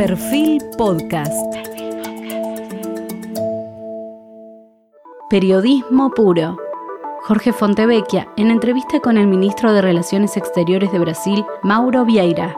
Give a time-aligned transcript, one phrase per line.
[0.00, 1.54] Perfil Podcast.
[5.28, 6.56] Periodismo puro.
[7.24, 12.56] Jorge Fontevecchia, en entrevista con el ministro de Relaciones Exteriores de Brasil, Mauro Vieira.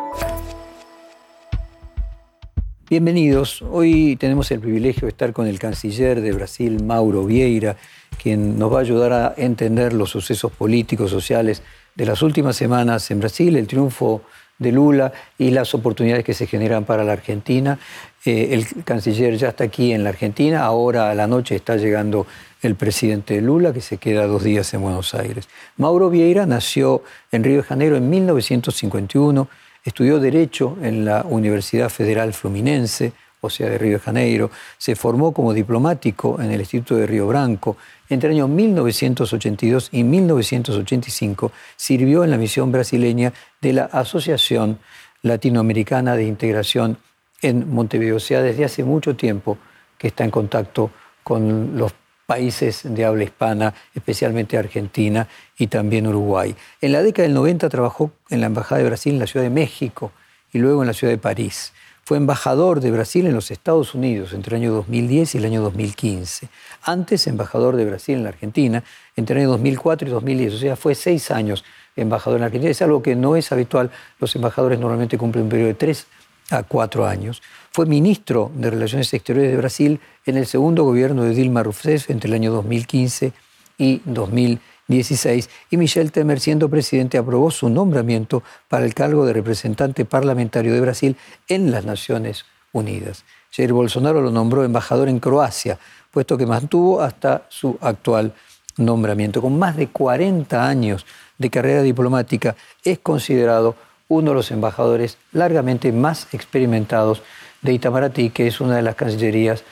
[2.88, 3.60] Bienvenidos.
[3.62, 7.76] Hoy tenemos el privilegio de estar con el canciller de Brasil, Mauro Vieira,
[8.22, 11.60] quien nos va a ayudar a entender los sucesos políticos, sociales
[11.96, 14.22] de las últimas semanas en Brasil, el triunfo
[14.62, 17.78] de Lula y las oportunidades que se generan para la Argentina.
[18.24, 22.26] Eh, el canciller ya está aquí en la Argentina, ahora a la noche está llegando
[22.62, 25.48] el presidente Lula, que se queda dos días en Buenos Aires.
[25.76, 27.02] Mauro Vieira nació
[27.32, 29.48] en Río de Janeiro en 1951,
[29.84, 33.12] estudió Derecho en la Universidad Federal Fluminense,
[33.44, 37.26] o sea, de Río de Janeiro, se formó como diplomático en el Instituto de Río
[37.26, 37.76] Branco.
[38.08, 44.78] Entre el año 1982 y 1985 sirvió en la misión brasileña de la Asociación
[45.22, 46.98] Latinoamericana de Integración
[47.42, 48.16] en Montevideo.
[48.16, 49.58] O sea, desde hace mucho tiempo
[49.98, 50.92] que está en contacto
[51.24, 51.92] con los
[52.26, 55.26] países de habla hispana, especialmente Argentina
[55.58, 56.54] y también Uruguay.
[56.80, 59.50] En la década del 90 trabajó en la Embajada de Brasil en la Ciudad de
[59.50, 60.12] México
[60.52, 61.72] y luego en la Ciudad de París.
[62.04, 65.62] Fue embajador de Brasil en los Estados Unidos entre el año 2010 y el año
[65.62, 66.48] 2015.
[66.82, 68.82] Antes embajador de Brasil en la Argentina
[69.14, 70.54] entre el año 2004 y 2010.
[70.54, 72.72] O sea, fue seis años embajador en la Argentina.
[72.72, 73.90] Es algo que no es habitual.
[74.18, 76.06] Los embajadores normalmente cumplen un periodo de tres
[76.50, 77.40] a cuatro años.
[77.70, 82.28] Fue ministro de Relaciones Exteriores de Brasil en el segundo gobierno de Dilma Rousseff entre
[82.28, 83.32] el año 2015
[83.78, 89.32] y 2016 16 y Michel Temer, siendo presidente, aprobó su nombramiento para el cargo de
[89.32, 91.16] representante parlamentario de Brasil
[91.48, 93.24] en las Naciones Unidas.
[93.50, 95.78] Jair Bolsonaro lo nombró embajador en Croacia,
[96.10, 98.34] puesto que mantuvo hasta su actual
[98.76, 99.40] nombramiento.
[99.40, 101.06] Con más de 40 años
[101.38, 102.54] de carrera diplomática,
[102.84, 103.74] es considerado
[104.08, 107.22] uno de los embajadores largamente más experimentados
[107.62, 109.64] de Itamaraty, que es una de las cancillerías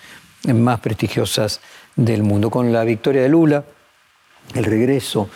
[0.46, 1.60] más prestigiosas
[1.94, 2.48] del mundo.
[2.48, 3.64] Con la victoria de Lula,
[4.54, 5.28] el regreso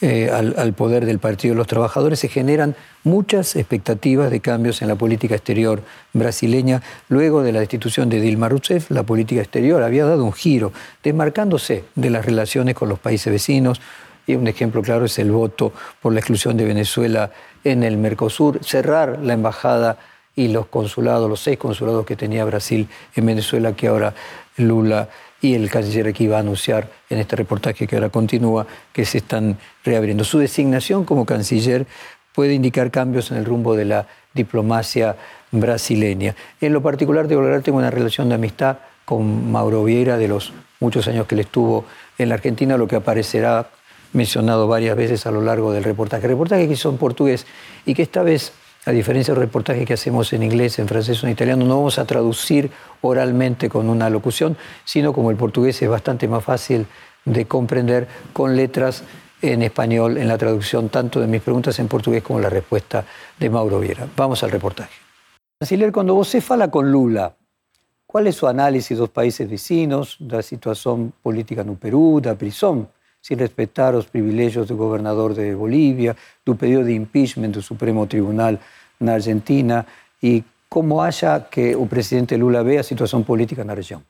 [0.00, 4.86] eh, al, poder del Partido de los Trabajadores, se generan muchas expectativas de cambios en
[4.86, 6.82] la política exterior brasileña.
[7.08, 11.84] Luego de la destitución de Dilma Rousseff, la política exterior había dado un giro, desmarcándose
[11.96, 13.80] de las relaciones con los países vecinos.
[14.24, 17.32] Y un ejemplo claro es el voto por la exclusión de Venezuela
[17.64, 19.98] en el Mercosur, cerrar la embajada
[20.36, 22.86] y los consulados, los seis consulados que tenía Brasil
[23.16, 24.14] en Venezuela, que ahora
[24.58, 25.08] Lula
[25.40, 29.18] y el canciller aquí va a anunciar en este reportaje que ahora continúa que se
[29.18, 30.24] están reabriendo.
[30.24, 31.86] Su designación como canciller
[32.34, 35.16] puede indicar cambios en el rumbo de la diplomacia
[35.50, 36.34] brasileña.
[36.60, 40.52] En lo particular, de hablar, tengo una relación de amistad con Mauro Vieira de los
[40.80, 41.84] muchos años que él estuvo
[42.18, 43.70] en la Argentina, lo que aparecerá
[44.12, 46.26] mencionado varias veces a lo largo del reportaje.
[46.26, 47.46] reportaje que hizo en portugués
[47.84, 48.52] y que esta vez
[48.88, 51.98] a diferencia del reportaje que hacemos en inglés, en francés o en italiano, no vamos
[51.98, 52.70] a traducir
[53.02, 56.86] oralmente con una locución, sino como el portugués es bastante más fácil
[57.26, 59.04] de comprender con letras
[59.42, 63.04] en español en la traducción tanto de mis preguntas en portugués como la respuesta
[63.38, 64.08] de Mauro Viera.
[64.16, 64.94] Vamos al reportaje.
[65.60, 67.36] Canciller, cuando você fala con Lula,
[68.06, 72.88] ¿cuál es su análisis dos países vecinos, la situación política en Perú, la prisión
[73.20, 78.58] sin respetar los privilegios del gobernador de Bolivia, tu pedido de impeachment del Supremo Tribunal
[79.00, 79.86] na Argentina
[80.22, 84.02] e como acha que o presidente Lula vê a situação política na região?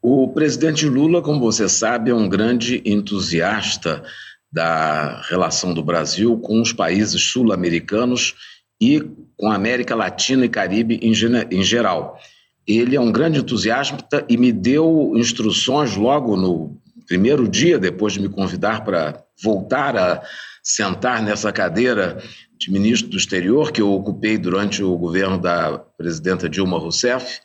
[0.00, 4.02] O presidente Lula, como você sabe, é um grande entusiasta
[4.50, 8.34] da relação do Brasil com os países sul-americanos
[8.80, 9.02] e
[9.36, 12.18] com a América Latina e Caribe em geral.
[12.66, 16.76] Ele é um grande entusiasta e me deu instruções logo no
[17.08, 20.22] primeiro dia, depois de me convidar para voltar a
[20.62, 22.22] sentar nessa cadeira
[22.58, 27.40] de ministro do exterior, que eu ocupei durante o governo da presidenta Dilma Rousseff,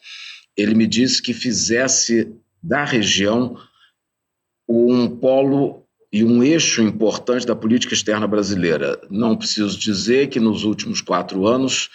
[0.58, 3.58] ele me disse que fizesse da região
[4.68, 9.00] um polo e um eixo importante da política externa brasileira.
[9.10, 11.90] Não preciso dizer que nos últimos quatro anos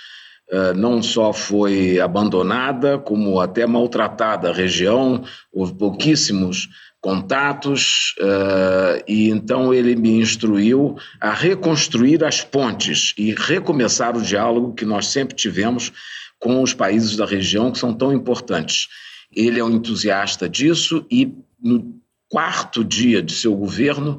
[0.51, 5.23] eh, não só foi abandonada, como até maltratada a região,
[5.53, 6.69] houve pouquíssimos
[7.01, 14.75] contatos, uh, e então ele me instruiu a reconstruir as pontes e recomeçar o diálogo
[14.75, 15.93] que nós sempre tivemos
[16.41, 18.89] com os países da região que são tão importantes.
[19.35, 24.19] Ele é um entusiasta disso e no quarto dia de seu governo,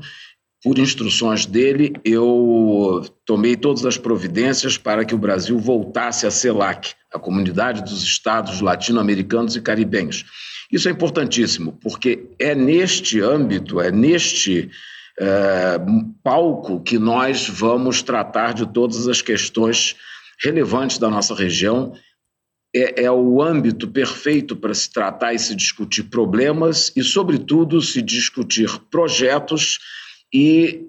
[0.64, 6.94] por instruções dele, eu tomei todas as providências para que o Brasil voltasse a CELAC,
[7.14, 10.26] a Comunidade dos Estados Latino-Americanos e Caribenhos
[10.72, 14.70] isso é importantíssimo, porque é neste âmbito, é neste
[15.20, 15.80] é,
[16.24, 19.96] palco que nós vamos tratar de todas as questões
[20.42, 21.94] relevantes da nossa região
[22.74, 28.02] é, é o âmbito perfeito para se tratar e se discutir problemas e, sobretudo, se
[28.02, 29.80] discutir projetos
[30.34, 30.86] e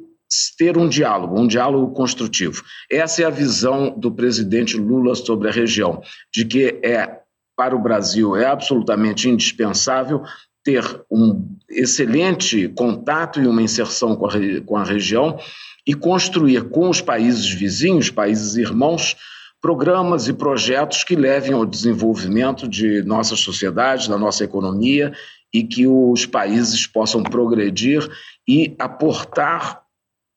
[0.57, 2.63] ter um diálogo, um diálogo construtivo.
[2.91, 7.21] Essa é a visão do presidente Lula sobre a região, de que é
[7.57, 10.23] para o Brasil é absolutamente indispensável
[10.65, 14.33] ter um excelente contato e uma inserção com a,
[14.65, 15.39] com a região
[15.87, 19.17] e construir com os países vizinhos, países irmãos,
[19.61, 25.13] programas e projetos que levem ao desenvolvimento de nossa sociedade, da nossa economia
[25.53, 28.09] e que os países possam progredir
[28.49, 29.83] e aportar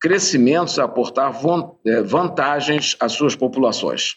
[0.02, 1.34] crescimentos, aportar
[1.86, 4.16] eh, vantagens às suas populações.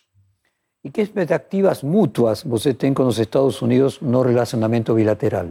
[0.86, 5.48] E que expectativas mútuas você tem com os Estados Unidos no relacionamento bilateral?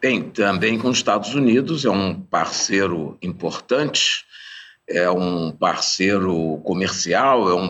[0.00, 4.24] Bem, também com os Estados Unidos, é um parceiro importante,
[4.88, 7.68] é um parceiro comercial, é um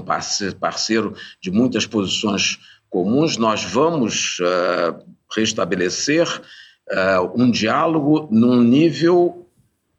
[0.60, 2.56] parceiro de muitas posições
[2.88, 3.36] comuns.
[3.36, 5.04] Nós vamos uh,
[5.34, 9.44] restabelecer uh, um diálogo num nível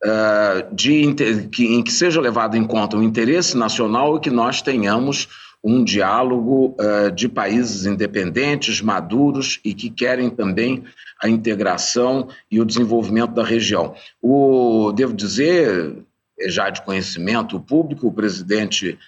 [0.05, 5.27] uh, de, em que seja levado em conta o interesse nacional e que nós tenhamos
[5.63, 10.83] um diálogo uh, de países independentes, maduros e que querem também
[11.21, 13.95] a integração e o desenvolvimento da região.
[14.21, 16.03] O, devo dizer,
[16.39, 18.99] é já de conhecimento público, o presidente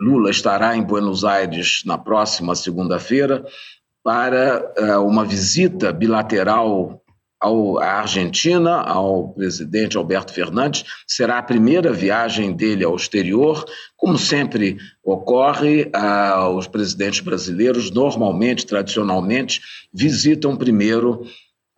[0.00, 3.44] Lula estará em Buenos Aires na próxima segunda-feira
[4.04, 7.02] para uh, uma visita bilateral
[7.40, 10.84] à Argentina, ao presidente Alberto Fernandes.
[11.06, 13.64] Será a primeira viagem dele ao exterior.
[13.96, 19.60] Como sempre ocorre, ah, os presidentes brasileiros, normalmente, tradicionalmente,
[19.92, 21.22] visitam primeiro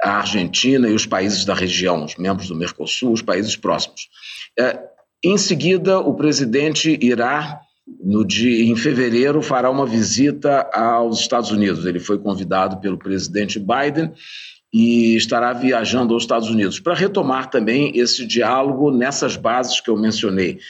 [0.02, 4.08] a Argentina e os países da região, os membros do Mercosul, os países próximos.
[4.58, 4.78] É,
[5.22, 7.60] em seguida, o presidente irá.
[8.02, 11.84] No dia, em fevereiro, fará uma visita aos Estados Unidos.
[11.84, 14.12] Ele foi convidado pelo presidente Biden
[14.72, 19.96] e estará viajando aos Estados Unidos para retomar também esse diálogo nessas bases que eu
[19.96, 20.60] mencionei,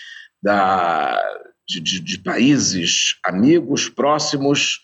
[0.42, 1.22] da,
[1.68, 4.80] de, de, de países amigos, próximos,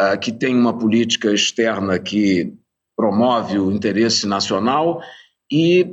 [0.00, 2.52] uh, que têm uma política externa que
[2.96, 5.02] promove o interesse nacional
[5.52, 5.86] e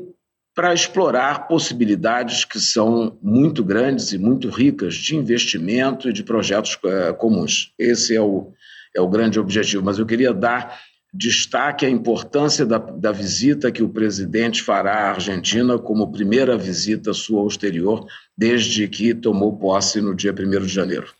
[0.55, 6.75] para explorar possibilidades que são muito grandes e muito ricas de investimento e de projetos
[6.75, 7.73] uh, comuns.
[7.77, 8.53] Esse é o,
[8.95, 9.83] é o grande objetivo.
[9.83, 10.79] Mas eu queria dar
[11.13, 17.13] destaque a importância da, da, visita que o presidente fará à Argentina como primeira visita
[17.13, 21.13] sua ao exterior desde que tomou posse no dia 1 de janeiro.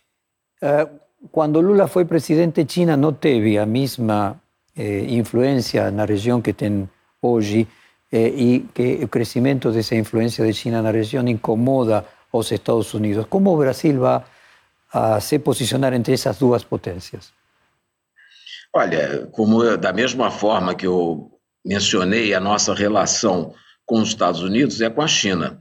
[1.30, 4.40] quando Lula foi presidente, China não teve a mesma
[4.76, 6.88] eh, influência na região que tem
[7.22, 7.68] hoje
[8.10, 13.26] eh, e que o crescimento dessa influência de China na região incomoda os Estados Unidos.
[13.26, 14.24] Como o Brasil vai
[15.20, 17.32] se posicionar entre essas duas potências?
[18.76, 21.30] Olha, como da mesma forma que eu
[21.64, 23.54] mencionei a nossa relação
[23.86, 25.60] com os Estados Unidos é com a China.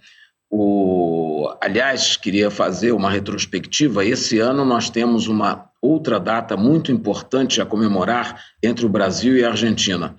[0.50, 4.04] O, aliás, queria fazer uma retrospectiva.
[4.04, 9.44] Esse ano nós temos uma outra data muito importante a comemorar entre o Brasil e
[9.44, 10.18] a Argentina.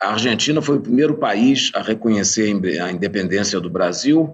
[0.00, 4.32] A Argentina foi o primeiro país a reconhecer a independência do Brasil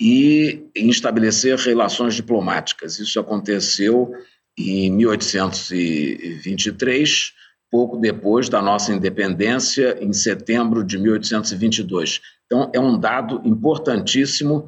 [0.00, 3.00] e estabelecer relações diplomáticas.
[3.00, 4.12] Isso aconteceu
[4.56, 7.39] em 1823
[7.70, 12.20] pouco depois da nossa independência, em setembro de 1822.
[12.46, 14.66] Então, é um dado importantíssimo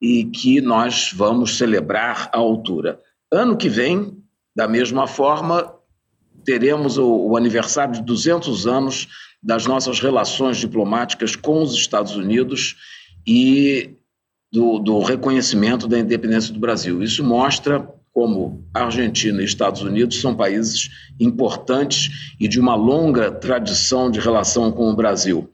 [0.00, 2.98] e que nós vamos celebrar à altura.
[3.30, 4.16] Ano que vem,
[4.56, 5.74] da mesma forma,
[6.44, 9.08] teremos o, o aniversário de 200 anos
[9.42, 12.76] das nossas relações diplomáticas com os Estados Unidos
[13.26, 13.96] e
[14.52, 17.02] do, do reconhecimento da independência do Brasil.
[17.02, 24.10] Isso mostra como Argentina e Estados Unidos são países importantes e de uma longa tradição
[24.10, 25.50] de relação com o Brasil.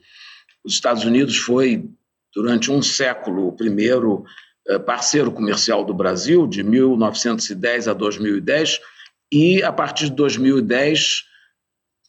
[0.65, 1.89] Os Estados Unidos foi,
[2.35, 4.25] durante um século, o primeiro
[4.69, 8.81] eh, parceiro comercial do Brasil, de 1910 a 2010,
[9.33, 11.25] e a partir de 2010,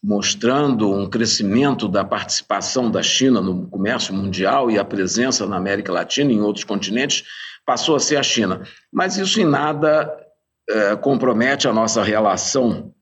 [0.03, 5.91] mostrando um crescimento da participação da China no comércio mundial e a presença na América
[5.91, 7.23] Latina e em outros continentes,
[7.65, 8.61] passou a ser a China.
[8.91, 10.09] Mas isso em nada
[10.69, 12.93] é, compromete a nossa relação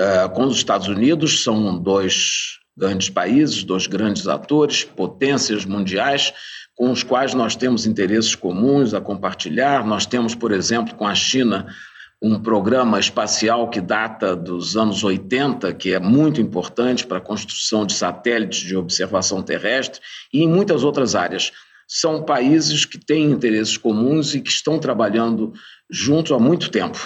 [0.00, 6.32] é, com os Estados Unidos, são dois grandes países, dois grandes atores, potências mundiais,
[6.74, 9.86] com os quais nós temos interesses comuns a compartilhar.
[9.86, 11.66] Nós temos, por exemplo, com a China,
[12.22, 17.84] um programa espacial que data dos anos 80, que é muito importante para a construção
[17.84, 20.00] de satélites de observação terrestre,
[20.32, 21.52] e em muitas outras áreas.
[21.86, 25.52] São países que têm interesses comuns e que estão trabalhando
[25.90, 26.98] juntos há muito tempo.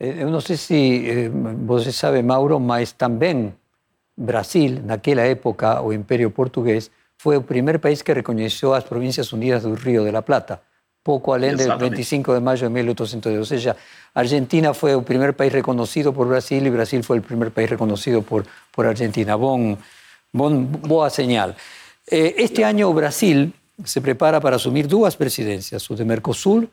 [0.00, 1.30] Eh, eu não sei se eh,
[1.64, 3.54] você sabe, Mauro, mas também
[4.16, 9.62] Brasil, naquela época, o Império Português, foi o primeiro país que reconheceu as Províncias Unidas
[9.62, 10.60] do Rio de la Plata,
[11.02, 13.38] pouco além do 25 de maio de 1810.
[13.38, 13.76] Ou seja,
[14.14, 18.22] Argentina foi o primeiro país reconhecido por Brasil e Brasil foi o primeiro país reconhecido
[18.22, 19.36] por, por Argentina.
[19.36, 19.78] Bom,
[20.32, 21.54] bom, boa señal.
[22.10, 23.52] Eh, este ano o Brasil
[23.84, 26.68] se prepara para assumir duas presidências, o de Mercosul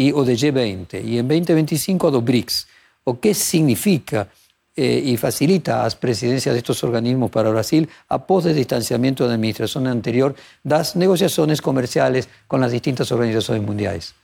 [0.00, 2.66] e o de G20, e em 2025 o do BRICS.
[3.04, 4.28] O que significa
[4.74, 9.34] eh, y facilita las presidencias de estos organismos para Brasil após el distanciamiento de la
[9.34, 14.14] administración anterior das negociaciones comerciales con las distintas organizaciones mundiales.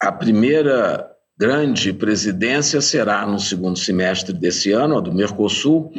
[0.00, 5.90] A primeira grande presidência será no segundo semestre desse ano, a do Mercosul,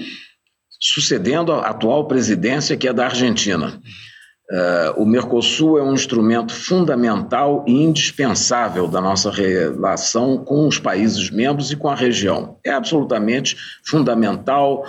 [0.80, 3.82] sucedendo a atual presidência, que é da Argentina.
[4.52, 11.32] Uh, o Mercosul é um instrumento fundamental e indispensável da nossa relação com os países
[11.32, 12.60] membros e com a região.
[12.64, 14.84] É absolutamente fundamental,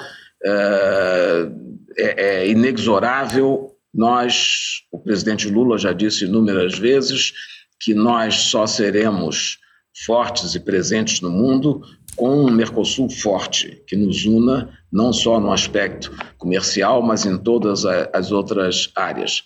[0.45, 3.75] uh, é, é inexorável.
[3.95, 7.33] Nós, o presidente Lula já disse inúmeras vezes
[7.81, 9.59] que nós só seremos
[10.05, 11.81] fortes e presentes no mundo
[12.15, 17.85] com um Mercosul forte, que nos una não só no aspecto comercial, mas em todas
[17.85, 19.43] as outras áreas.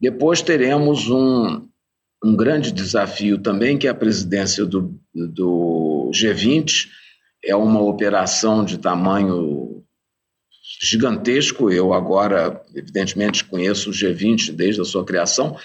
[0.00, 1.68] Depois teremos um,
[2.24, 6.88] um grande desafio também, que é a presidência do, do G20.
[7.44, 9.84] É uma operação de tamanho
[10.82, 11.70] gigantesco.
[11.70, 15.56] Eu agora, evidentemente, conheço o G20 desde a sua criação,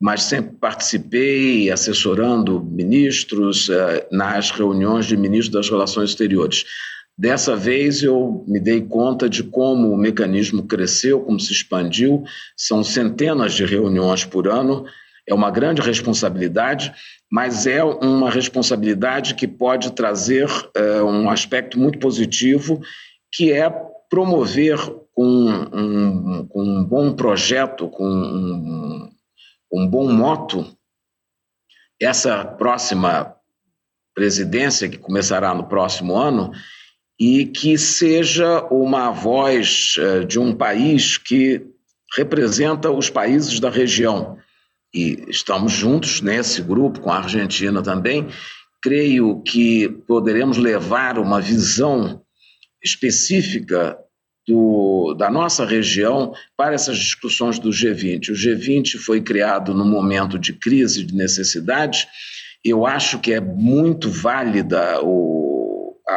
[0.00, 6.64] mas sempre participei assessorando ministros eh, nas reuniões de ministros das Relações Exteriores.
[7.20, 12.24] Dessa vez eu me dei conta de como o mecanismo cresceu, como se expandiu,
[12.56, 14.86] são centenas de reuniões por ano,
[15.28, 16.94] é uma grande responsabilidade,
[17.30, 22.80] mas é uma responsabilidade que pode trazer é, um aspecto muito positivo,
[23.30, 23.68] que é
[24.08, 24.78] promover
[25.12, 29.10] com um, com um bom projeto, com um,
[29.70, 30.66] um bom moto,
[32.00, 33.36] essa próxima
[34.14, 36.50] presidência, que começará no próximo ano,
[37.20, 41.60] e que seja uma voz eh, de um país que
[42.16, 44.38] representa os países da região.
[44.92, 48.26] E estamos juntos nesse grupo, com a Argentina também.
[48.82, 52.22] Creio que poderemos levar uma visão
[52.82, 53.98] específica
[54.48, 58.30] do, da nossa região para essas discussões do G20.
[58.30, 62.08] O G20 foi criado num momento de crise, de necessidade.
[62.64, 65.50] Eu acho que é muito válida o,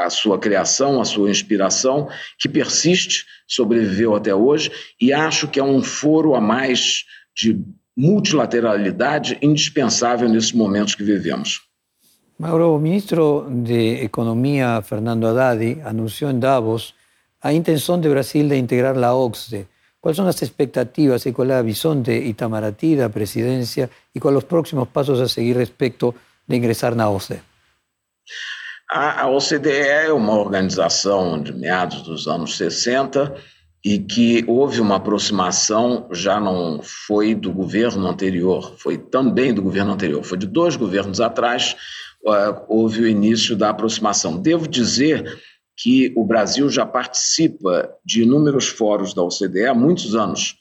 [0.02, 2.10] a sua criação, a sua inspiração,
[2.40, 7.64] que persiste, sobreviveu até hoje, e acho que é um foro a mais de
[7.96, 11.62] multilateralidade indispensável nesses momentos que vivemos.
[12.40, 16.96] Mauro, o ministro de Economia, Fernando Haddad, anunciou em Davos
[17.42, 19.68] a intención de Brasil de integrar la OCDE.
[20.00, 24.36] ¿Cuáles son las expectativas y cuál es la visión de Itamaraty, la presidencia, y cuáles
[24.36, 26.16] los próximos pasos a seguir respecto
[26.48, 27.53] de ingressar na OCDE?
[28.96, 33.36] A, OCDE é uma organização de meados dos anos 60
[33.84, 39.94] e que houve uma aproximação, já não foi do governo anterior, foi também do governo
[39.94, 41.76] anterior, foi de dois governos atrás,
[42.24, 44.38] uh, houve o início da aproximação.
[44.38, 45.42] Devo dizer
[45.76, 50.56] que o Brasil já participa de inúmeros fóruns da OCDE há muitos anos.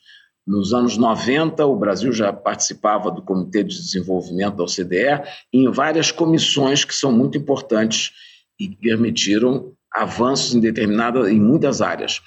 [0.46, 5.22] Nos anos 90, o Brasil já participava do Comitê de Desenvolvimento da OCDE
[5.52, 8.10] em várias comissões que são muito importantes
[8.58, 12.20] e que permitiram avanços em determinadas, em muitas áreas.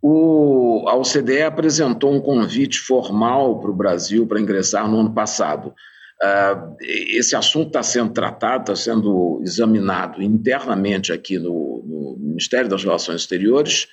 [0.00, 5.74] O, a OCDE apresentou um convite formal para o Brasil para ingressar no ano passado.
[6.22, 12.84] Uh, esse assunto está sendo tratado, está sendo examinado internamente aqui no, no, Ministério das
[12.84, 13.88] Relações Exteriores,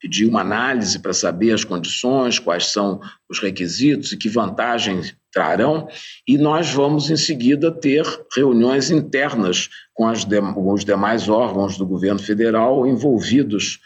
[0.00, 5.88] pedi uma análise para saber as condições, quais são os requisitos e que vantagens trarão,
[6.26, 11.86] e nós vamos em seguida ter reuniões internas com, de, com os demais órgãos do
[11.86, 13.78] governo federal envolvidos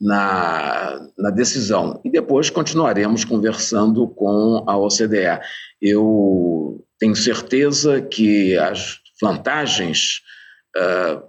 [0.00, 2.00] na, na decisão.
[2.04, 5.40] E depois continuaremos conversando com a OCDE.
[5.80, 10.20] Eu tenho certeza que as vantagens
[10.76, 11.22] uh,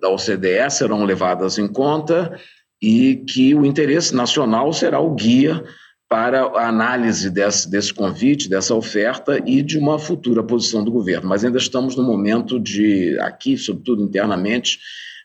[0.00, 2.38] da OCDE serão levadas em conta
[2.82, 5.62] e que o interesse nacional será o guia
[6.08, 11.28] para a análise desse, desse convite, dessa oferta e de uma futura posição do governo.
[11.28, 14.78] Mas ainda estamos no momento de, aqui, sobretudo internamente,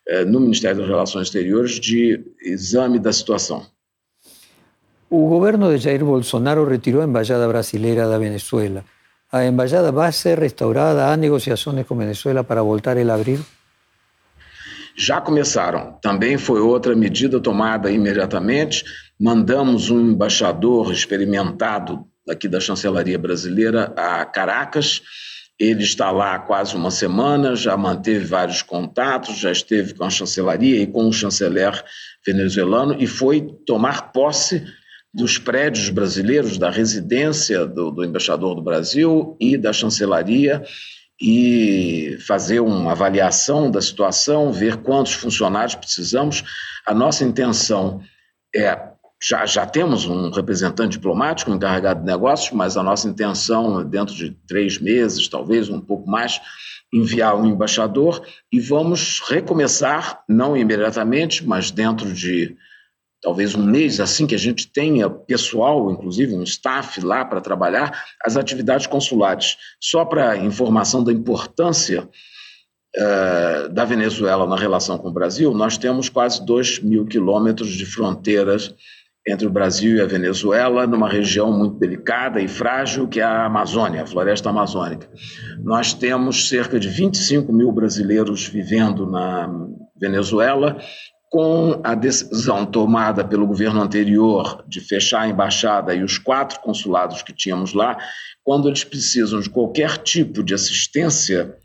[0.08, 3.66] eh, no Ministério das Relações Exteriores, de exame da situação.
[5.10, 8.86] O governo de Jair Bolsonaro retirou a embaixada brasileira da Venezuela.
[9.34, 11.12] ¿La embajada va a ser restaurada?
[11.12, 13.40] ¿Hay negociaciones con Venezuela para voltar el abrir?
[14.98, 16.00] Já começaram.
[16.02, 18.84] Também foi outra medida tomada imediatamente.
[19.20, 25.04] Mandamos um embaixador experimentado aqui da chancelaria brasileira a Caracas.
[25.60, 30.10] Ele está lá há quase uma semana, já manteve vários contatos, já esteve com a
[30.10, 31.84] chancelaria e com o chanceler
[32.26, 34.66] venezuelano e foi tomar posse
[35.14, 40.64] dos prédios brasileiros, da residência do, do embaixador do Brasil e da chancelaria
[41.20, 46.44] e fazer uma avaliação da situação, ver quantos funcionários precisamos.
[46.86, 48.02] A nossa intenção
[48.56, 48.88] é
[49.22, 54.32] já, já temos um representante diplomático encarregado de negócios, mas a nossa intenção, dentro de
[54.48, 56.40] três meses, talvez um pouco mais,
[56.94, 58.22] enviar um embaixador
[58.52, 62.56] e vamos recomeçar, não imediatamente, mas dentro de
[63.22, 68.04] talvez um mês, assim que a gente tenha pessoal, inclusive um staff lá para trabalhar,
[68.24, 69.58] as atividades consulares.
[69.80, 72.08] Só para informação da importância
[72.96, 77.86] uh, da Venezuela na relação com o Brasil, nós temos quase 2 mil quilômetros de
[77.86, 78.74] fronteiras
[79.28, 83.46] entre o Brasil e a Venezuela, numa região muito delicada e frágil, que é a
[83.46, 85.10] Amazônia, a floresta amazônica.
[85.62, 89.50] Nós temos cerca de 25 mil brasileiros vivendo na
[90.00, 90.78] Venezuela,
[91.30, 97.22] com a decisão tomada pelo governo anterior de fechar a embaixada e os quatro consulados
[97.22, 97.98] que tínhamos lá,
[98.44, 101.58] quando eles precisam de qualquer tipo de assistência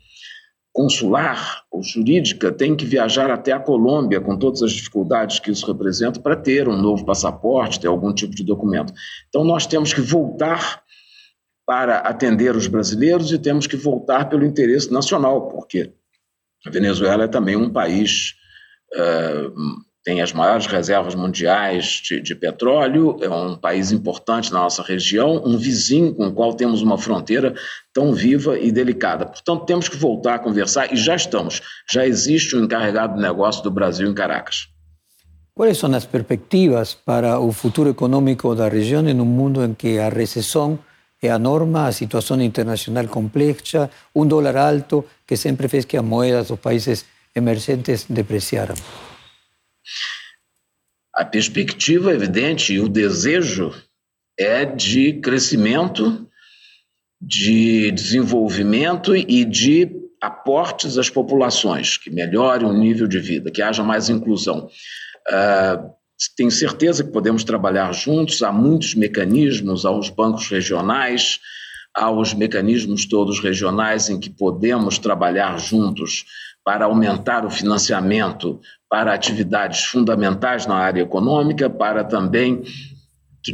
[0.73, 5.67] consular ou jurídica tem que viajar até a Colômbia, com todas as dificuldades que isso
[5.67, 8.91] representa, para ter um novo passaporte, ter algum tipo de documento.
[9.29, 10.81] Então, nós temos que voltar
[11.65, 15.93] para atender os brasileiros e temos que voltar pelo interesse nacional, porque
[16.65, 18.33] a Venezuela é também um país.
[18.93, 24.83] Uh, tem as maiores reservas mundiais de, de, petróleo, é um país importante na nossa
[24.83, 27.55] região, um vizinho com o qual temos uma fronteira
[27.93, 29.25] tão viva e delicada.
[29.25, 31.61] Portanto, temos que voltar a conversar e já estamos.
[31.89, 34.67] Já existe um encarregado de negócio do Brasil em Caracas.
[35.55, 39.99] Quais são as perspectivas para o futuro econômico da região em um mundo em que
[39.99, 40.77] a recessão
[41.21, 46.03] é a norma, a situação internacional complexa, um dólar alto que sempre fez que as
[46.03, 48.75] moedas dos países emergentes depreciaram?
[51.13, 53.73] A perspectiva evidente e o desejo
[54.37, 56.27] é de crescimento,
[57.21, 63.83] de desenvolvimento e de aportes às populações, que melhore o nível de vida, que haja
[63.83, 64.69] mais inclusão.
[65.29, 65.93] Uh,
[66.35, 71.39] tenho certeza que podemos trabalhar juntos, há muitos mecanismos, aos bancos regionais,
[71.93, 76.25] aos mecanismos todos regionais em que podemos trabalhar juntos
[76.63, 82.63] para aumentar o financiamento para atividades fundamentais na área econômica, para também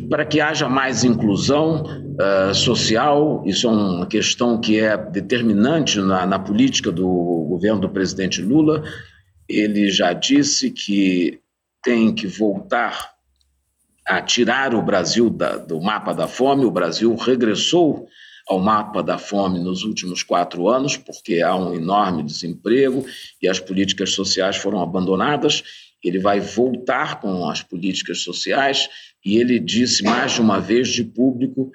[0.08, 3.42] para que haja mais inclusão uh, social.
[3.46, 7.08] Isso é uma questão que é determinante na, na política do
[7.50, 8.84] governo do presidente Lula.
[9.48, 11.40] Ele já disse que
[11.82, 13.16] tem que voltar
[14.06, 16.66] a tirar o Brasil da, do mapa da fome.
[16.66, 18.08] O Brasil regressou
[18.50, 23.06] ao mapa da fome nos últimos quatro anos, porque há um enorme desemprego
[23.40, 25.64] e as políticas sociais foram abandonadas.
[26.04, 28.90] Ele vai voltar com as políticas sociais
[29.24, 31.72] e ele disse mais de uma vez de público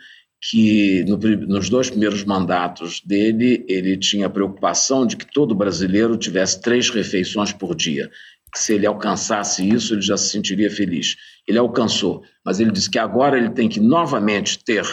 [0.50, 6.60] que no, nos dois primeiros mandatos dele ele tinha preocupação de que todo brasileiro tivesse
[6.60, 8.10] três refeições por dia.
[8.52, 11.16] Que se ele alcançasse isso, ele já se sentiria feliz.
[11.46, 14.84] Ele alcançou, mas ele disse que agora ele tem que novamente ter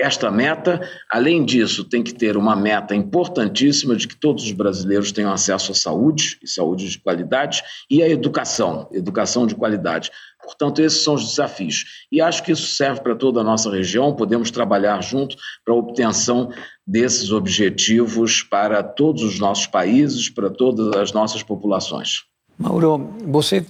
[0.00, 0.80] esta meta.
[1.08, 5.72] Além disso, tem que ter uma meta importantíssima de que todos os brasileiros tenham acesso
[5.72, 10.10] à saúde, e saúde de qualidade, e à educação, educação de qualidade.
[10.42, 12.06] Portanto, esses são os desafios.
[12.10, 15.76] E acho que isso serve para toda a nossa região, podemos trabalhar junto para a
[15.76, 16.50] obtenção
[16.86, 22.24] desses objetivos para todos os nossos países, para todas as nossas populações.
[22.58, 23.64] Mauro, você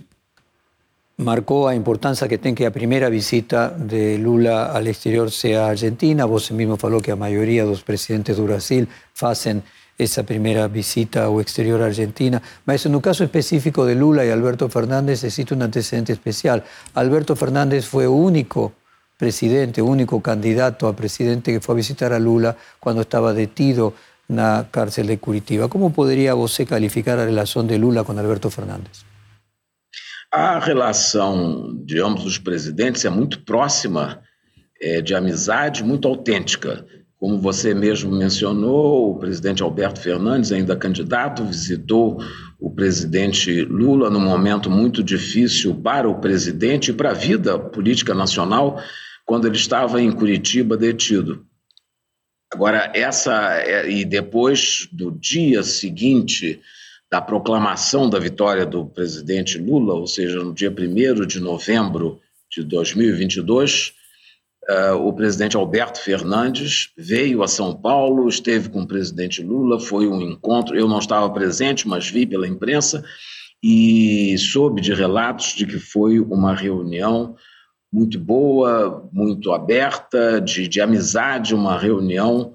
[1.21, 6.25] marcó a importancia que tiene que la primera visita de Lula al exterior sea Argentina.
[6.25, 8.89] Vos mismo falou que a mayoría de los presidentes de Brasil
[9.21, 9.63] hacen
[9.99, 12.41] esa primera visita o exterior a Argentina.
[12.65, 16.65] Mas en el caso específico de Lula y Alberto Fernández existe un antecedente especial.
[16.95, 18.73] Alberto Fernández fue único
[19.19, 23.93] presidente, único candidato a presidente que fue a visitar a Lula cuando estaba detido
[24.27, 25.69] en la cárcel de Curitiba.
[25.69, 29.10] ¿Cómo podría vos calificar la relación de Lula con Alberto Fernández?
[30.33, 34.23] A relação de ambos os presidentes é muito próxima,
[34.81, 36.87] é, de amizade, muito autêntica.
[37.19, 42.23] Como você mesmo mencionou, o presidente Alberto Fernandes, ainda candidato, visitou
[42.61, 48.15] o presidente Lula num momento muito difícil para o presidente e para a vida política
[48.15, 48.81] nacional,
[49.27, 51.45] quando ele estava em Curitiba detido.
[52.53, 53.55] Agora, essa.
[53.61, 56.61] É, e depois do dia seguinte
[57.11, 62.63] da proclamação da vitória do presidente Lula, ou seja, no dia 1 de novembro de
[62.63, 63.93] 2022,
[64.69, 70.07] uh, o presidente Alberto Fernandes veio a São Paulo, esteve com o presidente Lula, foi
[70.07, 70.77] um encontro.
[70.77, 73.05] Eu não estava presente, mas vi pela imprensa
[73.63, 77.35] e soube de relatos de que foi uma reunião
[77.93, 82.55] muito boa, muito aberta, de, de amizade, uma reunião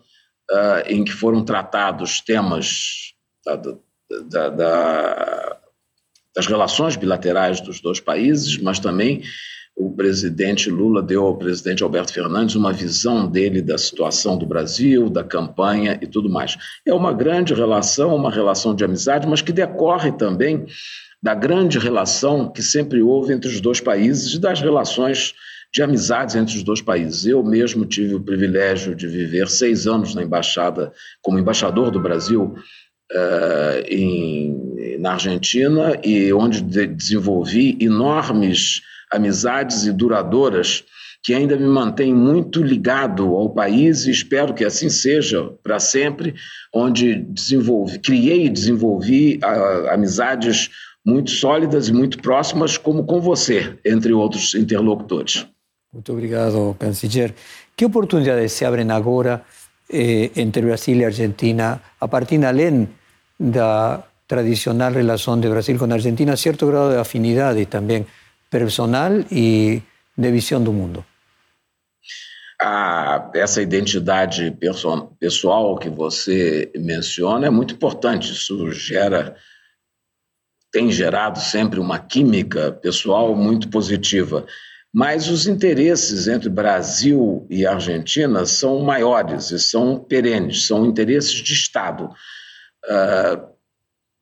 [0.50, 3.14] uh, em que foram tratados temas
[3.46, 3.58] da,
[4.30, 5.58] da, da,
[6.36, 9.24] das relações bilaterais dos dois países, mas também
[9.76, 15.10] o presidente Lula deu ao presidente Alberto Fernandes uma visão dele da situação do Brasil,
[15.10, 16.58] da campanha e tudo mais.
[16.86, 20.66] É uma grande relação, uma relação de amizade, mas que decorre também
[21.22, 25.34] da grande relação que sempre houve entre os dois países e das relações
[25.74, 27.26] de amizades entre os dois países.
[27.26, 32.56] Eu mesmo tive o privilégio de viver seis anos na embaixada, como embaixador do Brasil
[33.12, 40.84] uh, em, na Argentina, e onde de, desenvolvi enormes amizades e duradouras
[41.26, 46.36] que ainda me mantém muito ligado ao país e espero que assim seja para sempre,
[46.72, 50.70] onde desenvolvi, criei e desenvolvi uh, amizades
[51.04, 55.48] muito sólidas e muito próximas, como com você, entre outros interlocutores.
[55.92, 57.34] Muito obrigado, canciller.
[57.76, 59.44] Que oportunidades se abrem agora
[59.90, 62.88] eh, entre Brasil e Argentina, a partir além
[63.40, 68.06] da tradicional relação de Brasil com a Argentina, certo grau de afinidade também
[68.50, 69.82] personal e
[70.18, 71.06] de visão do mundo?
[72.62, 74.50] Ah, essa identidade
[75.20, 78.32] pessoal que você menciona é muito importante.
[78.32, 79.36] Isso gera,
[80.72, 84.46] tem gerado sempre uma química pessoal muito positiva.
[84.96, 91.52] Mas os interesses entre Brasil e Argentina são maiores e são perenes, são interesses de
[91.52, 92.06] Estado.
[92.86, 93.46] Uh,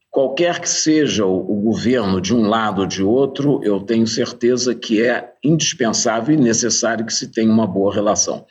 [0.10, 4.74] qualquer que seja o, o, governo de um lado ou de outro, eu tenho certeza
[4.74, 8.44] que é indispensável e necessário que se tenha uma boa relação.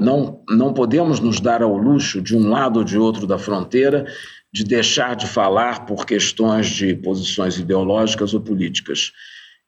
[0.00, 4.04] Não, não podemos nos dar ao luxo, de um lado ou de outro da fronteira,
[4.52, 9.12] de deixar de falar por questões de posições ideológicas ou políticas.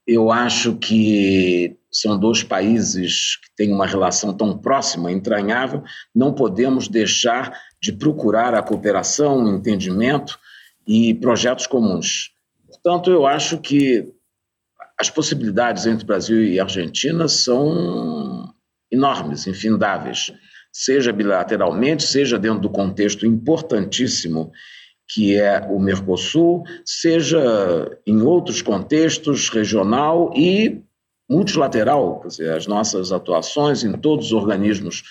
[0.06, 5.82] Eu acho que são dois países que têm uma relação tão próxima, entranhável,
[6.14, 10.38] não podemos deixar de procurar a cooperação, o entendimento
[10.86, 12.32] e projetos comuns.
[12.66, 14.12] Portanto, eu acho que
[14.98, 18.52] as possibilidades entre Brasil e Argentina são
[18.90, 20.32] enormes, infindáveis,
[20.72, 24.52] seja bilateralmente, seja dentro do contexto importantíssimo
[25.08, 30.82] que é o Mercosul, seja em outros contextos, regional e
[31.28, 35.02] multilateral, quer dizer, as nossas atuações em todos os organismos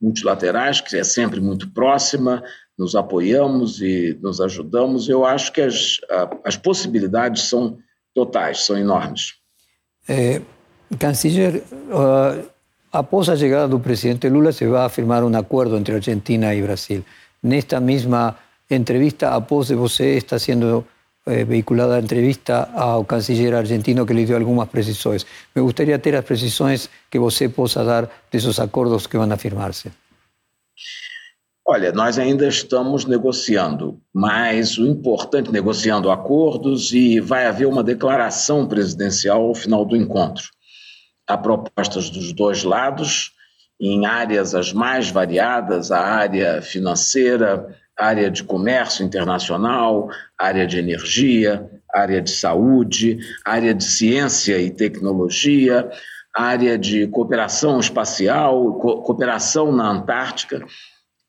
[0.00, 2.42] multilaterais, que é sempre muito próxima,
[2.78, 5.08] nos apoiamos e nos ajudamos.
[5.08, 5.98] Eu acho que as,
[6.44, 7.78] as possibilidades são
[8.14, 9.34] totais, são enormes.
[10.08, 10.42] É,
[10.98, 12.44] canciller, uh,
[12.92, 17.04] após a chegada do presidente Lula, se vai firmar um acordo entre Argentina e Brasil.
[17.42, 18.36] Nesta mesma
[18.74, 20.84] entrevista, após você está sendo
[21.26, 25.24] eh, vehiculada entrevista ao canciller argentino que lhe deu algumas precisões.
[25.54, 29.36] Me gostaria de ter as precisões que você possa dar desses acordos que vão a
[29.36, 29.90] firmar-se.
[31.64, 38.66] Olha, nós ainda estamos negociando, mas o importante negociando acordos e vai haver uma declaração
[38.66, 40.44] presidencial ao final do encontro.
[41.24, 43.30] Há propostas dos dois lados,
[43.80, 51.70] em áreas as mais variadas, a área financeira, área de comércio internacional, área de energia,
[51.94, 55.88] área de saúde, área de ciência e tecnologia,
[56.34, 60.64] área de cooperação espacial, co cooperação na Antártica.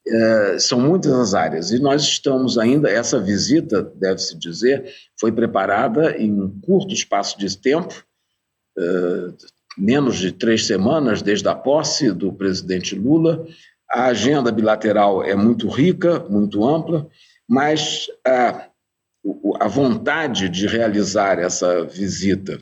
[0.05, 2.89] É, são muitas as áreas e nós estamos ainda.
[2.89, 4.85] Essa visita, deve-se dizer,
[5.19, 8.03] foi preparada em um curto espaço de tempo,
[8.77, 8.83] é,
[9.77, 13.45] menos de três semanas desde a posse do presidente Lula
[13.93, 17.07] a agenda bilateral é muito rica, muito ampla,
[17.47, 18.65] mas a,
[19.59, 22.59] a vontade de realizar essa visita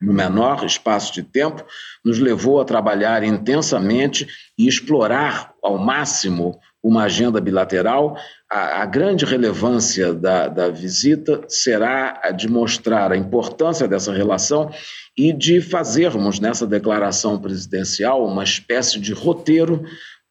[0.00, 1.64] no menor espaço de tempo
[2.04, 8.16] nos levou a trabalhar intensamente e explorar ao máximo uma agenda bilateral.
[8.50, 14.70] A, a grande relevância da, da visita será a de mostrar a importância dessa relação
[15.16, 19.84] e de fazermos nessa declaração presidencial uma espécie de roteiro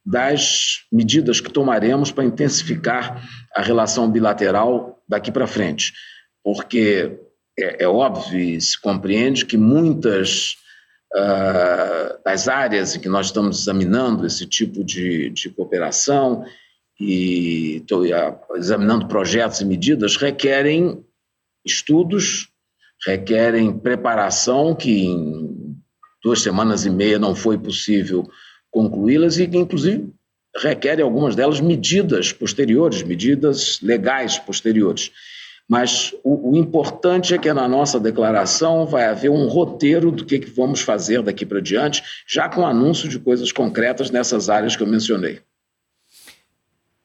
[0.05, 3.23] das medidas que tomaremos para intensificar
[3.55, 5.93] a relação bilateral daqui para frente.
[6.43, 7.19] Porque
[7.57, 10.55] é, é, óbvio e se compreende que muitas
[11.13, 16.43] uh, das áreas em que nós estamos examinando esse tipo de, de cooperação
[16.99, 18.03] e estou
[18.55, 21.03] examinando projetos e medidas, requerem
[21.65, 22.49] estudos,
[23.05, 25.75] requerem preparação, que em
[26.23, 28.29] duas semanas e meia não foi possível
[28.71, 30.09] concluí-las e inclusive,
[30.55, 35.11] requerem algumas delas medidas posteriores, medidas legais posteriores.
[35.69, 40.39] Mas o, o, importante é que na nossa declaração vai haver um roteiro do que,
[40.39, 44.83] que vamos fazer daqui para diante, já com anúncio de coisas concretas nessas áreas que
[44.83, 45.39] eu mencionei.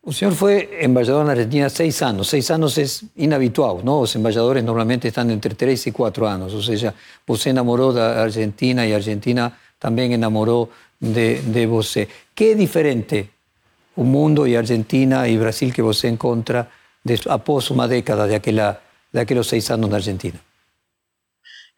[0.02, 2.28] O senhor foi embaixador na Argentina seis anos.
[2.28, 2.84] Seis anos é
[3.16, 4.00] inabitual, não?
[4.00, 6.54] Os embaixadores normalmente estão entre três e quatro anos.
[6.54, 6.94] Ou seja,
[7.26, 12.08] você namorou da Argentina e a Argentina também enamorou de, de você.
[12.34, 13.30] Que é diferente
[13.94, 16.68] o mundo e Argentina e Brasil que você encontra
[17.28, 18.80] após uma década daquela,
[19.12, 20.38] daqueles seis anos na Argentina?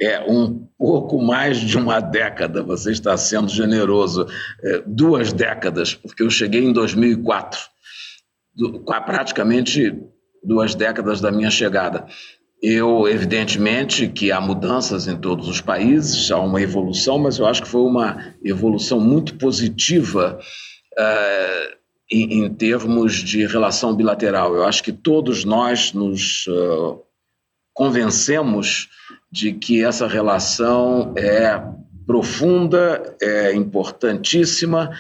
[0.01, 4.29] É um pouco mais de uma década, você está sendo generoso.
[4.63, 7.61] É, duas décadas, porque eu cheguei em 2004
[9.07, 9.97] praticamente
[10.43, 12.07] duas décadas da minha chegada.
[12.61, 17.63] Eu, evidentemente, que há mudanças em todos os países, há uma evolução, mas eu acho
[17.63, 20.41] que foi uma evolução muito positiva
[20.99, 21.77] uh,
[22.11, 24.57] em, em, termos de relação bilateral.
[24.57, 27.01] Eu acho que todos nós nos uh,
[27.73, 28.89] convencemos
[29.31, 31.63] de que essa relação é
[32.05, 34.91] profunda, é importantíssima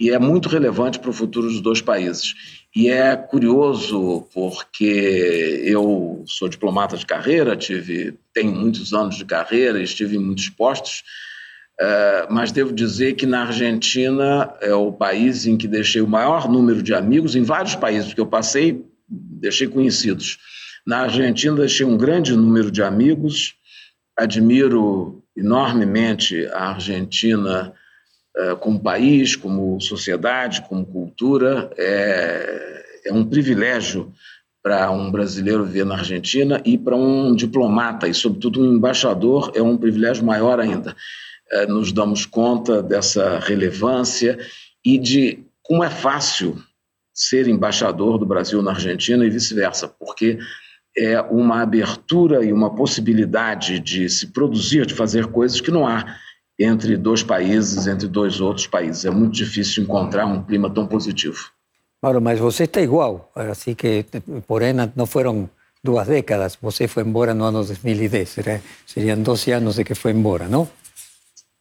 [0.00, 2.34] e é muito relevante para o futuro dos dois países.
[2.74, 9.80] E é curioso porque eu sou diplomata de carreira, tive, tenho muitos anos de carreira,
[9.80, 11.04] estive em muitos postos,
[11.80, 16.50] uh, mas devo dizer que na Argentina é o país em que deixei o maior
[16.50, 20.38] número de amigos, em vários países que eu passei, deixei conhecidos.
[20.84, 23.54] Na Argentina deixei um grande número de amigos,
[24.16, 27.83] admiro enormemente a Argentina eh,
[28.60, 31.70] como país, como sociedade, como cultura.
[31.76, 34.12] É, é um privilégio
[34.62, 39.62] para um brasileiro viver na Argentina e para um diplomata, e sobretudo um embaixador, é
[39.62, 40.96] um privilégio maior ainda.
[41.52, 44.38] É, nos damos conta dessa relevância
[44.82, 46.56] e de como é fácil
[47.12, 50.38] ser embaixador do Brasil na Argentina e vice-versa, porque
[50.96, 56.16] é uma abertura e uma possibilidade de se produzir, de fazer coisas que não há
[56.58, 59.04] entre dois países, entre dois outros países.
[59.04, 61.38] É muito difícil encontrar um clima tão positivo.
[62.02, 64.04] Mauro, mas você está igual, assim que,
[64.46, 65.48] porém, não foram
[65.82, 66.58] duas décadas.
[66.60, 68.60] Você foi embora no ano 2010, né?
[68.86, 70.68] seriam 12 anos de que foi embora, não?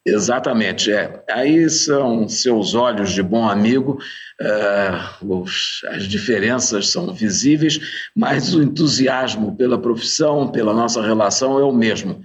[0.05, 1.23] Exatamente, é.
[1.29, 3.99] Aí são seus olhos de bom amigo,
[4.41, 7.79] uh, os, as diferenças são visíveis,
[8.13, 12.21] mas o entusiasmo pela profissão, pela nossa relação é o mesmo.